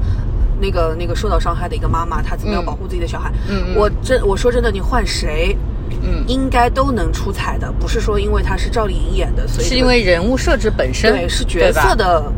[0.62, 3.30] 那个那个受到伤害的一个妈妈，他怎么样保护自己的小孩？
[3.50, 5.58] 嗯，我真我说真的，你换谁，
[6.02, 12.32] 嗯，应该都能出彩的，不是说因为他是赵丽颖演的，所以是因为人物设置本身对是角色的，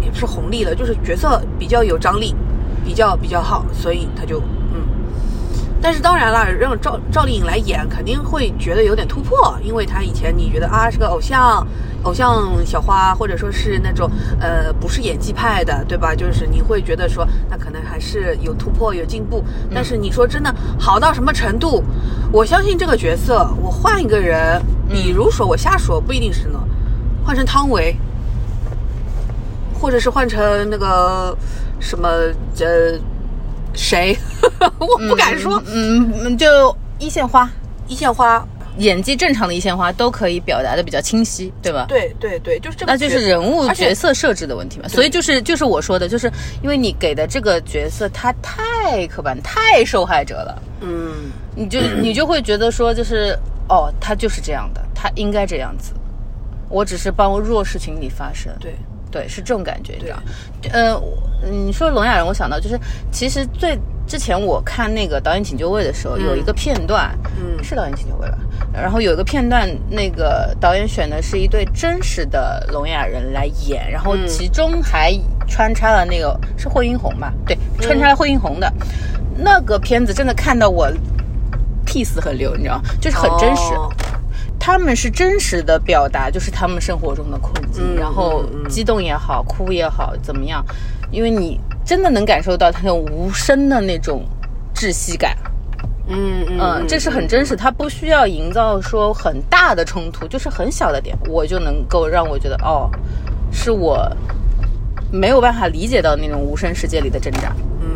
[0.00, 2.32] 也不是红利了，就是角色比较有张力，
[2.84, 4.40] 比较比较好，所以他就。
[5.82, 11.66] 但是当然了，让赵赵丽颖来演，肯定会觉得有点突破，因为她以前你觉得啊是个偶像，
[12.04, 14.08] 偶像小花，或者说是那种
[14.40, 16.14] 呃不是演技派的，对吧？
[16.14, 19.42] 就是你会觉得说，那可能还是有突破有进步。
[19.74, 21.82] 但是你说真的好到什么程度？
[22.30, 26.60] 我相信这个角色，我换一个人，比如说我瞎说，不一定是呢，
[27.24, 27.96] 换成汤唯，
[29.80, 30.40] 或者是换成
[30.70, 31.36] 那个
[31.80, 32.08] 什么
[32.60, 33.00] 呃。
[33.74, 34.16] 谁？
[34.78, 35.62] 我不敢说。
[35.66, 37.50] 嗯，就一线花，
[37.86, 38.46] 一线花
[38.78, 41.84] 演技正常的一线花都可以表达的比较清晰，对吧？
[41.88, 42.92] 对对对，就是这个。
[42.92, 44.88] 那就是人物角色设置的问题嘛。
[44.88, 46.30] 所以就是就是我说的，就是
[46.62, 50.62] 因为你给的这个角色他太刻板，太受害者了。
[50.80, 55.92] 嗯，你就你就会觉得说，就是哦，他就是这样的，他应该这样子。
[56.70, 58.50] 我只是帮弱势群体发声。
[58.58, 58.74] 对。
[59.12, 60.18] 对，是这种感觉，你知道？
[60.72, 61.00] 呃，
[61.48, 62.76] 你说聋哑人，我想到就是，
[63.12, 68.38] 其实最之前我看那个导演请就位的时候，有一个片段，嗯，是导演请就位吧？
[68.72, 75.12] 然后有一个片段，那个导演选的是一对真实的聋哑人来演，然后其中还
[75.46, 77.32] 穿插了那个是惠英红吧？
[77.46, 78.72] 对，穿插了惠英红的
[79.36, 80.90] 那个片子，真的看到我
[81.84, 83.74] 屁死很流，你知道，就是很真实。
[84.58, 90.64] 他们是真实的表达，就是他们生活中的困境，然后激动也好，哭也好，怎么样？
[91.10, 94.24] 因为你真的能感受到他那种无声的那种
[94.74, 95.36] 窒息感。
[96.08, 102.90] 嗯嗯，这是很真实，他不需要营造说很大的冲突，就是很小的点，我就能够让我觉得，哦，
[103.52, 104.10] 是我
[105.12, 107.54] 没有办法理解到那种无声世界里的挣扎。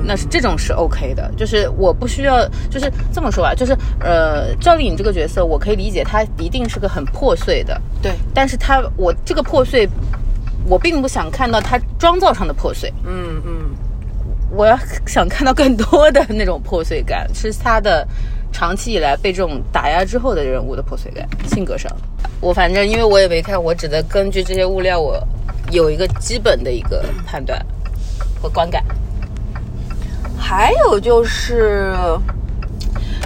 [0.08, 9.88] 那是这种是 OK 的，就是我不需要，就是这么说吧，就是呃，赵丽颖这个角色，我可以理解，她一定是个很破碎的，对，但是她我这个破碎，
[10.68, 13.70] 我并不想看到她妆造上的破碎，嗯嗯，
[14.52, 18.06] 我要想看到更多的那种破碎感，是她的
[18.52, 21.90] 长期以来被这种打压之后的人物的破碎感，性格上，
[22.40, 25.20] 我反正因为我也没看，我只能根据这些物料，我
[25.70, 27.64] 有一个基本的一个判断
[28.40, 28.84] 和观感。
[30.38, 31.94] 还有就是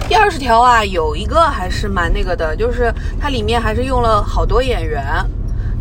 [0.07, 5.03] 第二十条啊，有一个还是蛮那个的，就是它里面还是用了好多演员，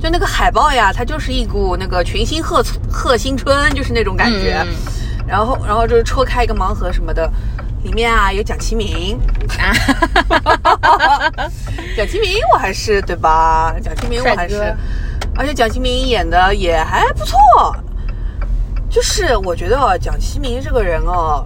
[0.00, 4.64] 就那个海报呀，它就是一股那个群星贺贺新春，就是那种感觉。
[5.26, 7.30] 然后，然后就是戳开一个盲盒什么的，
[7.84, 9.18] 里面啊有蒋奇明，
[11.96, 13.74] 蒋奇明我还是对吧？
[13.82, 14.74] 蒋奇明我还是，
[15.40, 17.38] 而且蒋奇明演的也还不错。
[18.90, 21.42] 就是我觉得蒋奇明这个人哦，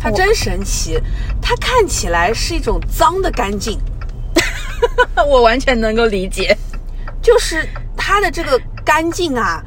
[0.00, 1.02] 他真神奇。
[1.42, 3.76] 他看起来是一种脏的干净，
[5.26, 6.56] 我完全能够理解。
[7.20, 9.60] 就是他的这个干净啊，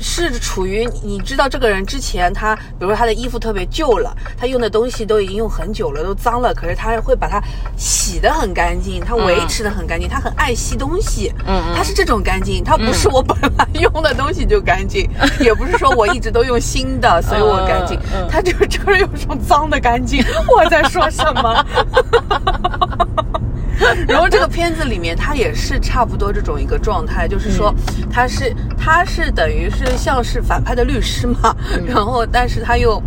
[0.00, 7.42] 是处于你知道这个人之前他，比如说他的衣服特别旧了，他用的东西都已经用很久了，都脏了，可是他会把它
[7.76, 11.74] 洗得很干净，他维持得很干净，他很爱惜东西，嗯嗯。
[11.76, 15.08] 他是这种干净，他不是我本来用的东西就干净，
[15.40, 17.98] 也不是说我一直都用新的，所以我干净。
[18.28, 20.24] 他就是这个人有种脏的干净，
[20.56, 21.66] 我在说什么？
[24.08, 27.74] 然后这个片子里面，他也是差不多这种一个状态，就是说
[28.10, 31.54] 他是他是等于是像是反派的律师嘛，
[31.86, 33.02] 然后但是他又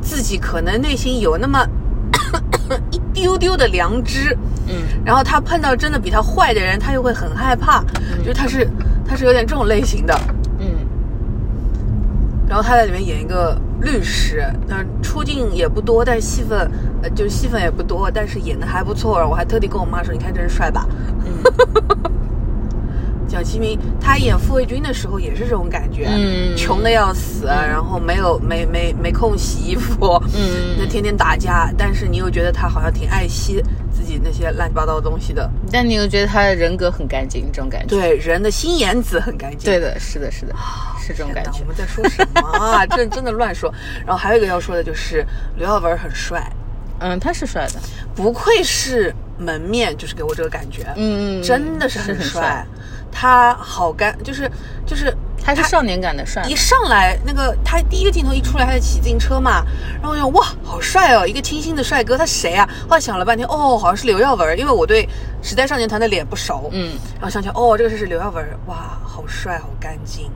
[0.00, 1.66] 自己可能内心有那么
[2.90, 4.36] 一丢丢的良知，
[4.68, 4.74] 嗯。
[5.04, 7.82] 然后他碰到真的比他坏的人，他又会很害怕，
[8.24, 8.68] 就是他是
[9.06, 10.18] 他是有点这种类型的，
[10.58, 10.66] 嗯。
[12.48, 16.70] 然后他在里面演一个律师，嗯，出镜也不多，但是戏份，
[17.02, 19.26] 呃，就是戏份也不多，但是演的还不错。
[19.28, 20.86] 我还特地跟我妈说：“你看这人帅吧。”
[21.24, 22.10] 嗯
[23.30, 37.88] 蒋奇明他演傅卫军的时候也是这种感觉，嗯穷的要死，然后没有没没没空洗衣服，嗯那天天打架，但是你又觉得他好像挺爱惜自己那些乱七八糟的东西的，但你又觉得他的人格很干净，这种感觉。
[37.88, 40.54] 对人的心眼子很干净，对的，是的，是的，
[41.00, 41.66] 是这种感觉我。
[41.66, 42.84] 们在说什么啊？
[42.96, 43.72] 这真的乱说。
[44.04, 45.24] 然后还有一个要说的就是
[45.56, 46.50] 刘耀文很帅，
[46.98, 47.80] 嗯，他是帅的。
[48.14, 52.66] 不愧是门面，就是给我这个感觉，嗯，真的是是很帅。。
[53.12, 54.50] 他好干，就是
[54.86, 56.54] 就是他是少年感的帅一。
[56.54, 59.64] 上来那个他第一个镜头一出来，他在骑自行车嘛，
[60.00, 62.68] 然后我就哇，好帅哦，一个清新的帅哥，他谁啊？
[62.88, 65.08] 后来想了半天，哦，好像是刘耀文，因为我对
[65.42, 70.30] 时代少年团的脸不熟，嗯，然后想起来，哦，这个是刘耀文，哇，好帅，好干净。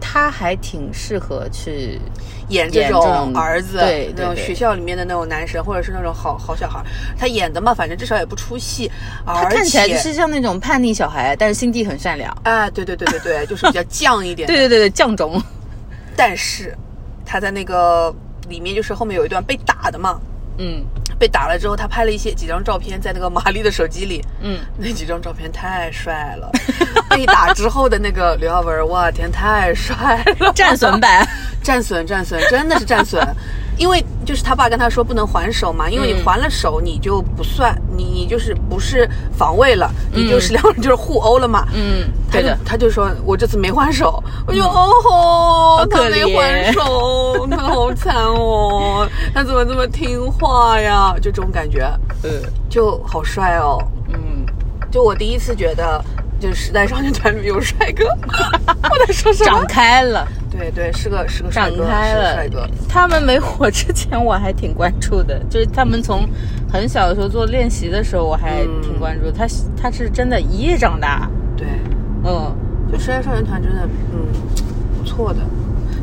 [0.00, 2.00] 他还挺适合去
[2.48, 6.82] 演这种儿子，对对那种学校里面的那种男神，或者是那种好好小孩，
[7.18, 8.90] 他演的嘛，反正至少也不出戏，
[9.24, 12.36] 他看起来就是像那种叛逆小孩，但是心地很善良。
[12.42, 14.46] 啊，对对对对对，就是比较犟一点。
[14.46, 15.40] 对对对对，犟种。
[16.16, 16.76] 但是
[17.24, 18.14] 他在那个
[18.48, 20.20] 里面，就是后面有一段被打的嘛，
[20.58, 20.82] 嗯
[21.20, 26.50] 被打了之后，他拍了一些几张照片在那个玛丽的手机里，嗯，那几张照片太帅了。
[27.10, 31.28] 被打之后的那个刘耀文，哇天，太帅了，战损版。
[31.62, 33.22] 战损战损，真的是战损。
[33.76, 41.68] 因为就是他爸跟他说不能还手嘛，因为你还了手你就不算，你你就是不是防卫了，你就是两个人就是互殴了嘛。
[41.74, 42.56] 嗯，对的。
[42.64, 51.14] 他就说我这次没还手，我就哦吼，他没还手， 他好惨哦，他怎么这么听话呀？
[51.20, 51.90] 就这种感觉，
[52.24, 52.30] 嗯
[52.68, 53.78] 就好帅哦。
[54.12, 54.44] 嗯，
[54.90, 56.02] 就我第一次觉得，
[56.40, 58.04] 就是时代少年团里面有帅哥，
[58.68, 59.66] 我在说什么长？
[59.66, 62.68] 开了，对对，是个是个帅长哥，开了是个帅哥。。
[62.88, 66.28] 他们没火之前，我还挺关注的，就是他们从
[66.72, 69.30] 很小的时候做练习的时候，我还挺关注。
[69.30, 69.46] 他
[69.80, 71.28] 他是真的一夜长大。
[71.56, 71.66] 对，
[72.24, 72.54] 嗯
[72.92, 74.26] 就时代少年团真的，嗯，
[74.98, 75.40] 不错的，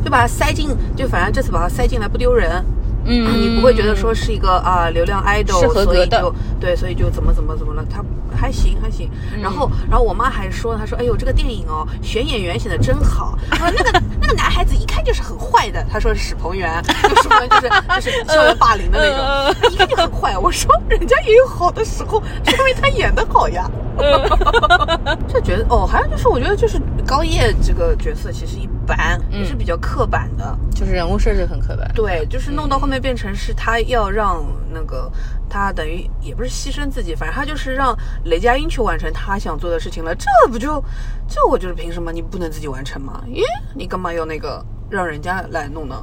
[0.02, 2.64] 就把它塞进，就反正这次把它塞进来不丢人。
[3.08, 8.04] 嗯，你不会觉得说是一个啊流量 idol，是合格的所以就对，所以就怎么怎么怎么了，他
[8.36, 9.10] 还行还行。
[9.34, 20.36] 嗯然后然后我妈还说，她说哎呦这个电影哦选演员选的真好，她说那个 那个男孩子一看就是很坏的，她说是史鹏元，就史鹏元就是 就是校园霸凌的那种，一看就很坏。
[20.36, 23.68] 我说人家也有好的时候，说明他演的好呀。
[25.26, 30.58] 就觉得哦，还有就是我觉得就是高叶这个角色其实一般，也是比较刻板的。
[30.74, 31.90] 就是人物设置很刻板。
[31.94, 35.10] 对，就是弄到后面变成是他要让那个
[35.48, 40.14] 他等于也不是牺牲自己，反正他就是让雷佳音去完成他想做的事情了。
[40.14, 40.82] 这不就
[41.28, 43.22] 这我就是凭什么你不能自己完成吗？
[43.28, 46.02] 耶，你干嘛要那个让人家来弄呢？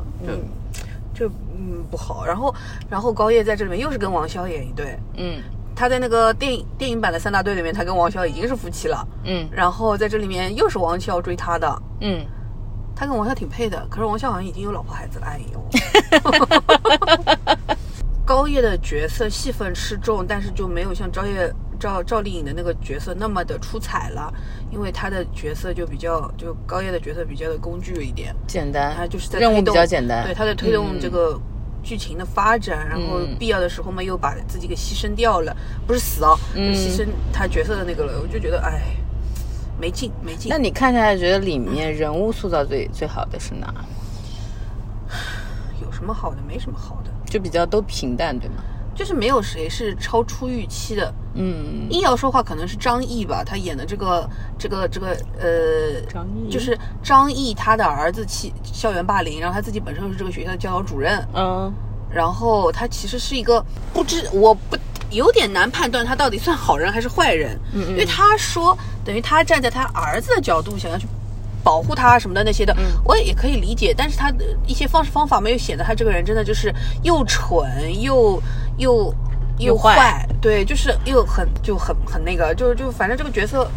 [1.14, 2.24] 就就嗯不好。
[2.26, 2.54] 然后
[2.90, 5.42] 然后高叶在这里面又是跟王骁演一对，嗯
[5.78, 9.06] 他在那个电影电影版的三大队里面，他跟王骁已经是夫妻了。
[9.26, 12.26] 嗯然后在这里面又是王骁追他的，嗯，
[12.96, 15.66] 他跟王笑挺配的，可是王笑好像已经有老婆孩子了，哎呦。
[18.26, 24.34] 高叶的角色戏份吃重，但是就没有像赵叶赵赵丽颖的那个角色那么的出彩了，
[24.72, 30.24] 因为她的角色就比较就高叶的角色比较的工具一点，简单，她就是在任务比推动较简单。
[30.24, 31.40] 对，她在推动这个
[31.84, 38.82] 剧情的发展，然后嗯必要的时候嘛又把自己给牺牲掉了，不是死哦，嗯牺牲他角色的那个了，我就觉得哎，
[39.80, 40.58] 没劲没劲那。
[40.58, 43.74] 你看下来，觉得里面人物塑造最最好的是哪？
[45.82, 46.38] 有什么好的？
[46.48, 48.56] 没什么好的，就比较都平淡，对吗？
[48.96, 51.14] 就是没有谁是超出预期的。
[51.34, 55.08] 嗯，硬要说话，可能是张译吧，他演的这个这个这个
[55.38, 61.74] 呃，张译就是张译他的儿子欺校园霸凌，然后他自己本身又是这个学校的教导主任，嗯
[62.10, 63.62] 然后他其实是一个
[63.94, 64.78] 不知我不
[65.12, 67.92] 有点难判断他到底算好人还是坏人，嗯嗯。
[67.92, 71.08] 因为他说等于他站在他儿子的角度想要去
[71.64, 72.84] 保护他什么的那些的，嗯。
[73.04, 77.66] 我也可以理解，但是他的一些方式方法没有显得他这个人真的就是又蠢
[78.02, 78.42] 又
[78.78, 79.14] 又
[79.60, 79.96] 又坏。
[79.96, 83.70] 坏，对，就是又很就很很那个，就就反正这个角色。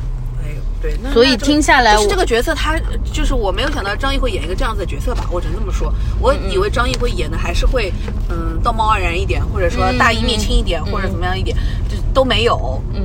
[0.80, 2.78] 对，那所以听下来就是这个角色他，
[3.12, 5.92] 就是我没有想到张译会演一个这样子的角色吧，我只能这么说。
[6.20, 7.92] 我以为张译会演的还是会，
[8.28, 11.56] 嗯，道貌岸然一点，或者说大义灭亲一点，或者怎么样一点，
[11.88, 12.80] 就都没有。
[12.94, 13.02] 嗯，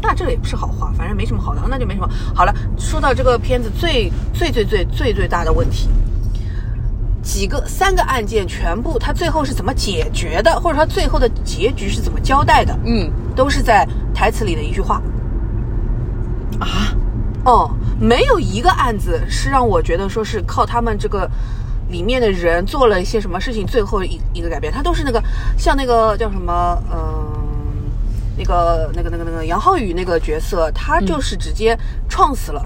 [0.00, 2.08] 那这个也不是好话，反正没什么好的，那就没什么。
[2.34, 5.90] 好了，说到这个片子最最最最最最大的问题，
[7.22, 15.02] 几个三个案件全部他最后是怎么解决的，或者说最后的结局是怎么交代的，嗯都是在台词里的一句话。
[16.58, 16.92] 啊，
[17.44, 21.28] 哦，没有一个案子是让我觉得说是靠他们这个
[21.88, 25.22] 里面的人做了一些什么事情，最后一一个改变，他都是那个
[25.56, 27.90] 像那个叫什么，嗯、
[28.36, 31.78] 那个那个那个那个杨浩宇那个角色，他就是直接
[32.08, 32.64] 撞死了。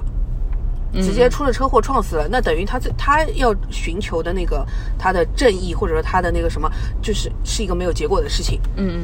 [1.03, 4.64] 直接出了车祸撞死了，那等于他最他要寻求的那个
[4.97, 6.70] 他的正义，或者说他的那个什么，
[7.03, 8.61] 就是是一个没有结果的事情。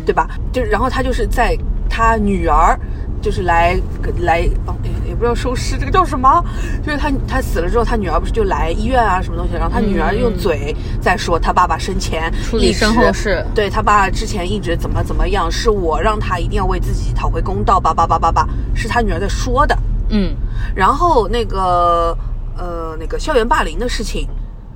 [0.07, 0.31] 对吧？
[0.53, 1.59] 就然后他就是在
[1.89, 2.79] 他女儿
[3.21, 3.79] 就是来
[4.21, 6.43] 来也不知道收尸，这个叫什么？
[6.83, 19.77] 就是他他死了之后，他女儿不是就来医院啊什么东西，然后他女儿用嘴在说他爸爸生前处理身后事对他爸之前一直怎么怎么样，是我让他一定要为自己讨回公道，叭叭叭叭叭，是他女儿在说的。
[20.11, 20.35] 嗯
[20.75, 22.17] 然后那个
[22.57, 24.29] 呃那个校园霸凌的事情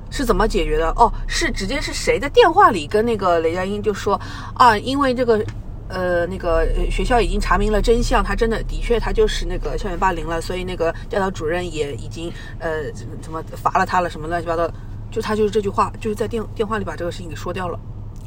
[0.09, 0.89] 是怎么解决的？
[0.91, 4.19] 哦，是直接是谁在电话里跟那个雷佳音就说
[4.53, 5.43] 啊，因为这个。
[5.87, 14.67] 呃，那个呃学校已经查明了真相，他真的的确他就是那个校园霸凌了，所以那个教导主任也已经呃怎么罚了他了，什么乱七八糟，
[15.11, 17.79] 就他就是这句话，就是在电电话里把这个事情给说掉了。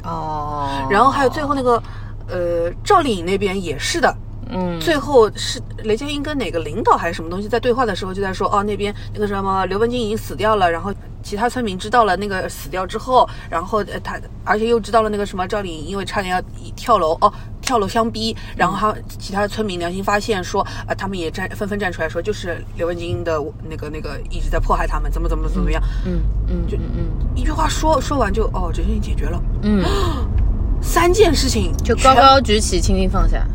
[0.05, 1.83] 哦，然后还有最后那个
[2.29, 4.17] 呃赵丽颖那边也是的，
[4.51, 4.79] 嗯。
[4.79, 10.95] 最后是雷佳音跟哪个领导还是什么东西在对话的时候，就在说哦，那边那个什么刘文静已经死掉了，然后
[11.29, 16.41] 其他村民知道了那个死掉之后，然后呃他而且又知道了那个什么赵丽颖因为差点要
[16.75, 29.85] 跳楼哦跳楼相逼，然后他其他的村民良心发现说啊、他们也站纷纷站出来说就是刘文金的那个那个一直在迫害他们，怎么怎么怎么样，嗯嗯嗯嗯一句话说说完就哦这事情解决了，嗯，
[30.81, 33.47] 三件事情就高高举起，轻轻放下。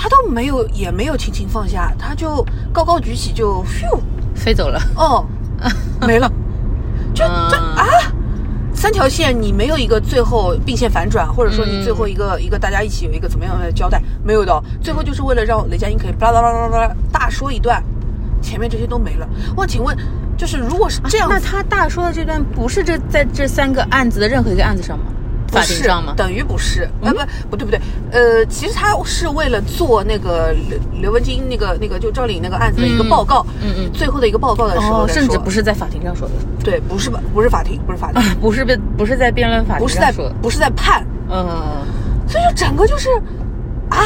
[0.00, 3.98] 他都没有也没有轻轻放下，他就高高举起就咻。
[4.34, 4.80] 飞走了。
[4.94, 5.26] 哦，
[6.06, 6.30] 没了，
[7.18, 7.84] 就这嗯啊，
[8.72, 17.82] 三条线你没有一个最后并线反转，或者说你最后一个、一个大家一起有一个怎么样的交代，没有的哦，最后就是为了让雷佳音可以巴拉巴拉巴拉大说一段，
[18.40, 19.28] 前面这些都没了。
[19.56, 19.96] 我，请问
[20.36, 25.06] 就是如果是这样子，那他大说的这段不是这在这三个案子的任何一个案子上吗？
[25.48, 26.14] 法不是庭上吗？
[26.16, 27.80] 等于不是，啊不不对不对，
[28.12, 37.20] 呃，其实他是为了做那个刘刘文金那个那个就赵丽颖那个案子的一个报告，嗯嗯最后的一个报告的时候哦，甚至不是在法庭上说的，对，不是吧？
[37.34, 40.34] 不是法庭，不是法庭，不是被不是在辩论法不是在庭上说的。
[40.42, 41.46] 不是在判，嗯，
[42.28, 43.08] 所以就整个就是
[43.88, 44.04] 啊，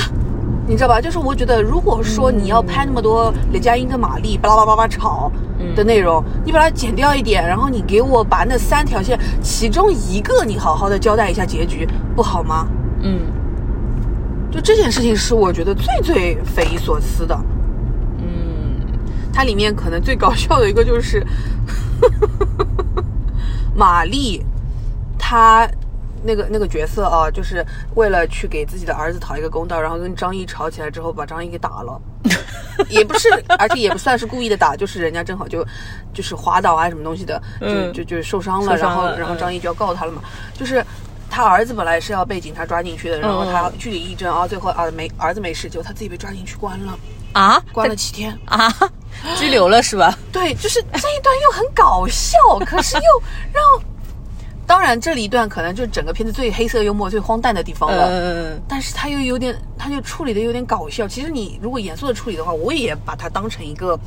[0.73, 0.99] 你知道吧？
[1.03, 5.31] 就是我觉得，如果说你要拍那么多雷佳音跟马丽巴拉巴拉巴拉吵
[5.77, 12.67] 的内容，你把它剪掉一点，然后你给我把那三条线其中一个你好好的交代一下结局，不好吗？
[13.03, 13.21] 嗯
[14.51, 17.39] 就这件事情是我觉得最最匪夷所思的。
[18.17, 18.81] 嗯，
[19.31, 21.23] 它里面可能最搞笑的一个就是
[23.77, 24.43] 玛丽，
[25.19, 25.69] 她
[26.23, 27.65] 那个那个角色啊，就是
[27.95, 32.01] 为了去给自己的儿子讨一个公道，然后跟张译吵起来之后，把张译给打了。
[32.89, 35.65] 也不是，而且也不算是故意的打，就是人家正好就
[36.15, 40.23] 就是滑倒啊什么东西的，就嗯就就受伤了，然后然后张译就要告他了嘛，
[40.55, 40.85] 就是。
[41.35, 46.95] 他儿子本来是要被警察抓进去的，然后他据理力争啊，最后啊没儿子没事，结果他自己被抓进去关了，
[47.33, 48.39] 啊，关了七天。
[48.45, 48.71] 啊，
[49.39, 50.15] 拘留了是吧？
[50.31, 53.65] 对，就是这一段又很搞笑，可是又让，
[54.73, 58.09] 当然这里一段可能就是整个片子最黑色幽默、最荒诞的地方了。
[58.09, 61.07] 嗯但是他又有点，他就处理的有点搞笑。
[61.07, 64.01] 其实你如果严肃的处理的话，我也把它当成一个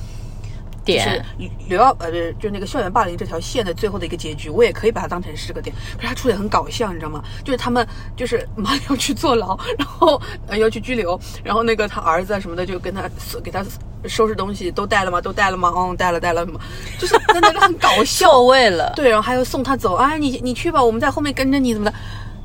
[0.85, 1.25] 就是点
[1.67, 5.75] 刘耀呃，就那个校园霸凌这条线的最后的一个结局，我也可以把它当成是个点。
[5.95, 7.23] 可是他处理很搞笑，你知道吗？
[7.43, 13.09] 就是他们就是马上要去坐牢，然后呃要去拘留，然后那个他儿子啊什么的就跟他
[13.43, 13.65] 给他
[14.07, 15.19] 收拾东西，都带了吗？
[15.19, 15.73] 都带了吗？
[15.75, 16.59] 嗯，带了带了什么？
[16.99, 18.29] 就是在那里很搞笑。
[18.29, 18.93] 错位了。
[18.95, 21.97] 对，然后还要送他走，哎，你你去吧，我们在后面跟着你，怎么的？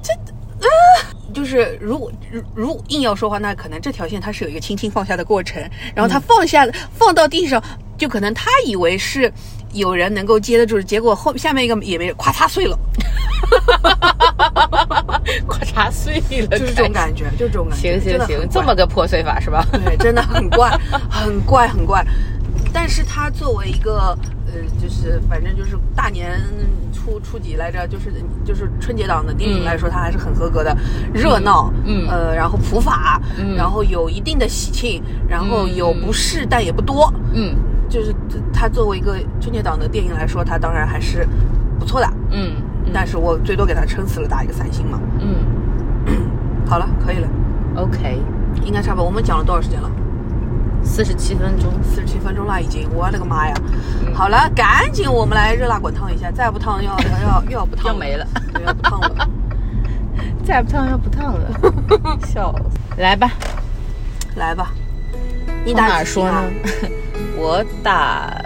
[0.03, 0.13] 这
[0.67, 0.69] 啊，
[1.33, 5.63] 就是如果如如硬要说话，那可能这条线它是有一个轻轻放下的过程，
[5.95, 7.63] 然后他放下、放到地上，
[7.97, 9.33] 就可能他以为是
[9.73, 12.79] 有人能够接得住，结果后下面一个也没咔嚓碎了。
[15.49, 18.01] 咔嚓碎了，就是这种感觉，就这种感觉。
[18.01, 19.65] 行行行，这么个破碎法是吧？
[19.73, 20.71] 对，真的很怪，
[21.11, 22.05] 很怪，很怪。
[22.73, 24.17] 但是它作为一个
[24.47, 26.41] 呃，就是反正就是大年
[26.93, 28.13] 初初几来着，就是
[28.45, 30.77] 就是春节档的电影来说，它还是很合格的，
[31.15, 37.55] 热闹，嗯，呃，然后普法，嗯，然后有一定的喜庆，然后有不适但也不多，嗯，
[37.89, 38.15] 就是
[38.53, 41.27] 它作为一个春节档的电影来说，它当然还是
[41.79, 42.57] 不错的，嗯，
[42.93, 45.37] 但是我最多给它撑死了打一个三星嘛，嗯，
[46.67, 47.29] 好了，可以了
[47.77, 48.19] ，OK，
[48.65, 49.05] 应该差不多。
[49.07, 49.89] 我们讲了多少时间了？
[50.93, 53.55] 四十七分钟，四十七分钟了已经，我的个妈呀！
[54.13, 58.27] 好了，赶紧我们来热辣滚烫一下，再不烫要 要要又要不烫要没了，
[58.67, 59.29] 要不烫了，
[60.45, 61.51] 再不烫要不烫了，
[62.27, 63.01] 笑死！
[63.01, 63.31] 来吧，
[64.35, 64.73] 来吧，
[65.65, 66.43] 你打哪说呢？
[67.39, 68.37] 我打。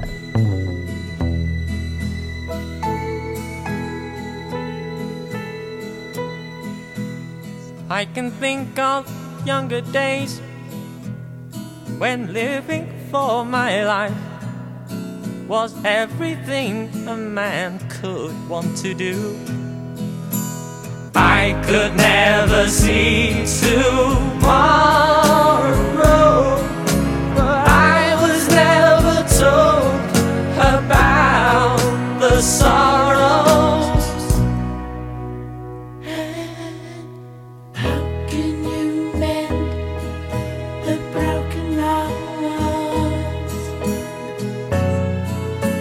[7.89, 9.07] I can think of
[9.47, 10.41] younger days.
[11.99, 14.13] When living for my life
[15.49, 19.39] was everything a man could want to do.
[21.15, 24.65] I could never see tomorrow,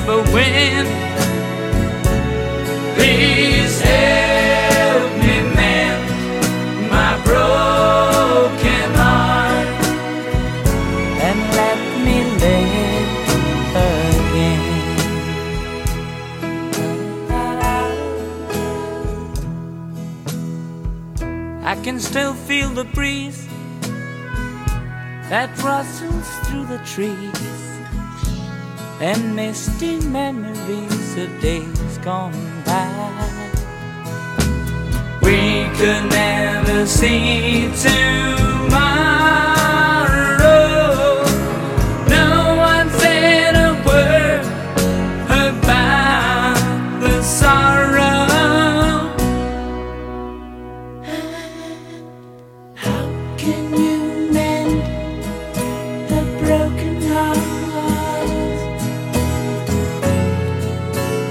[0.00, 0.86] ever win.
[2.94, 6.04] Please help me mend
[6.90, 9.68] my broken heart
[11.26, 13.10] and let me live
[13.88, 14.64] again.
[21.64, 23.46] I can still feel the breeze
[25.28, 27.29] that rustles through the trees
[29.00, 32.32] and misty memories of days gone
[32.66, 33.30] by.
[35.22, 39.59] We could never see tomorrow.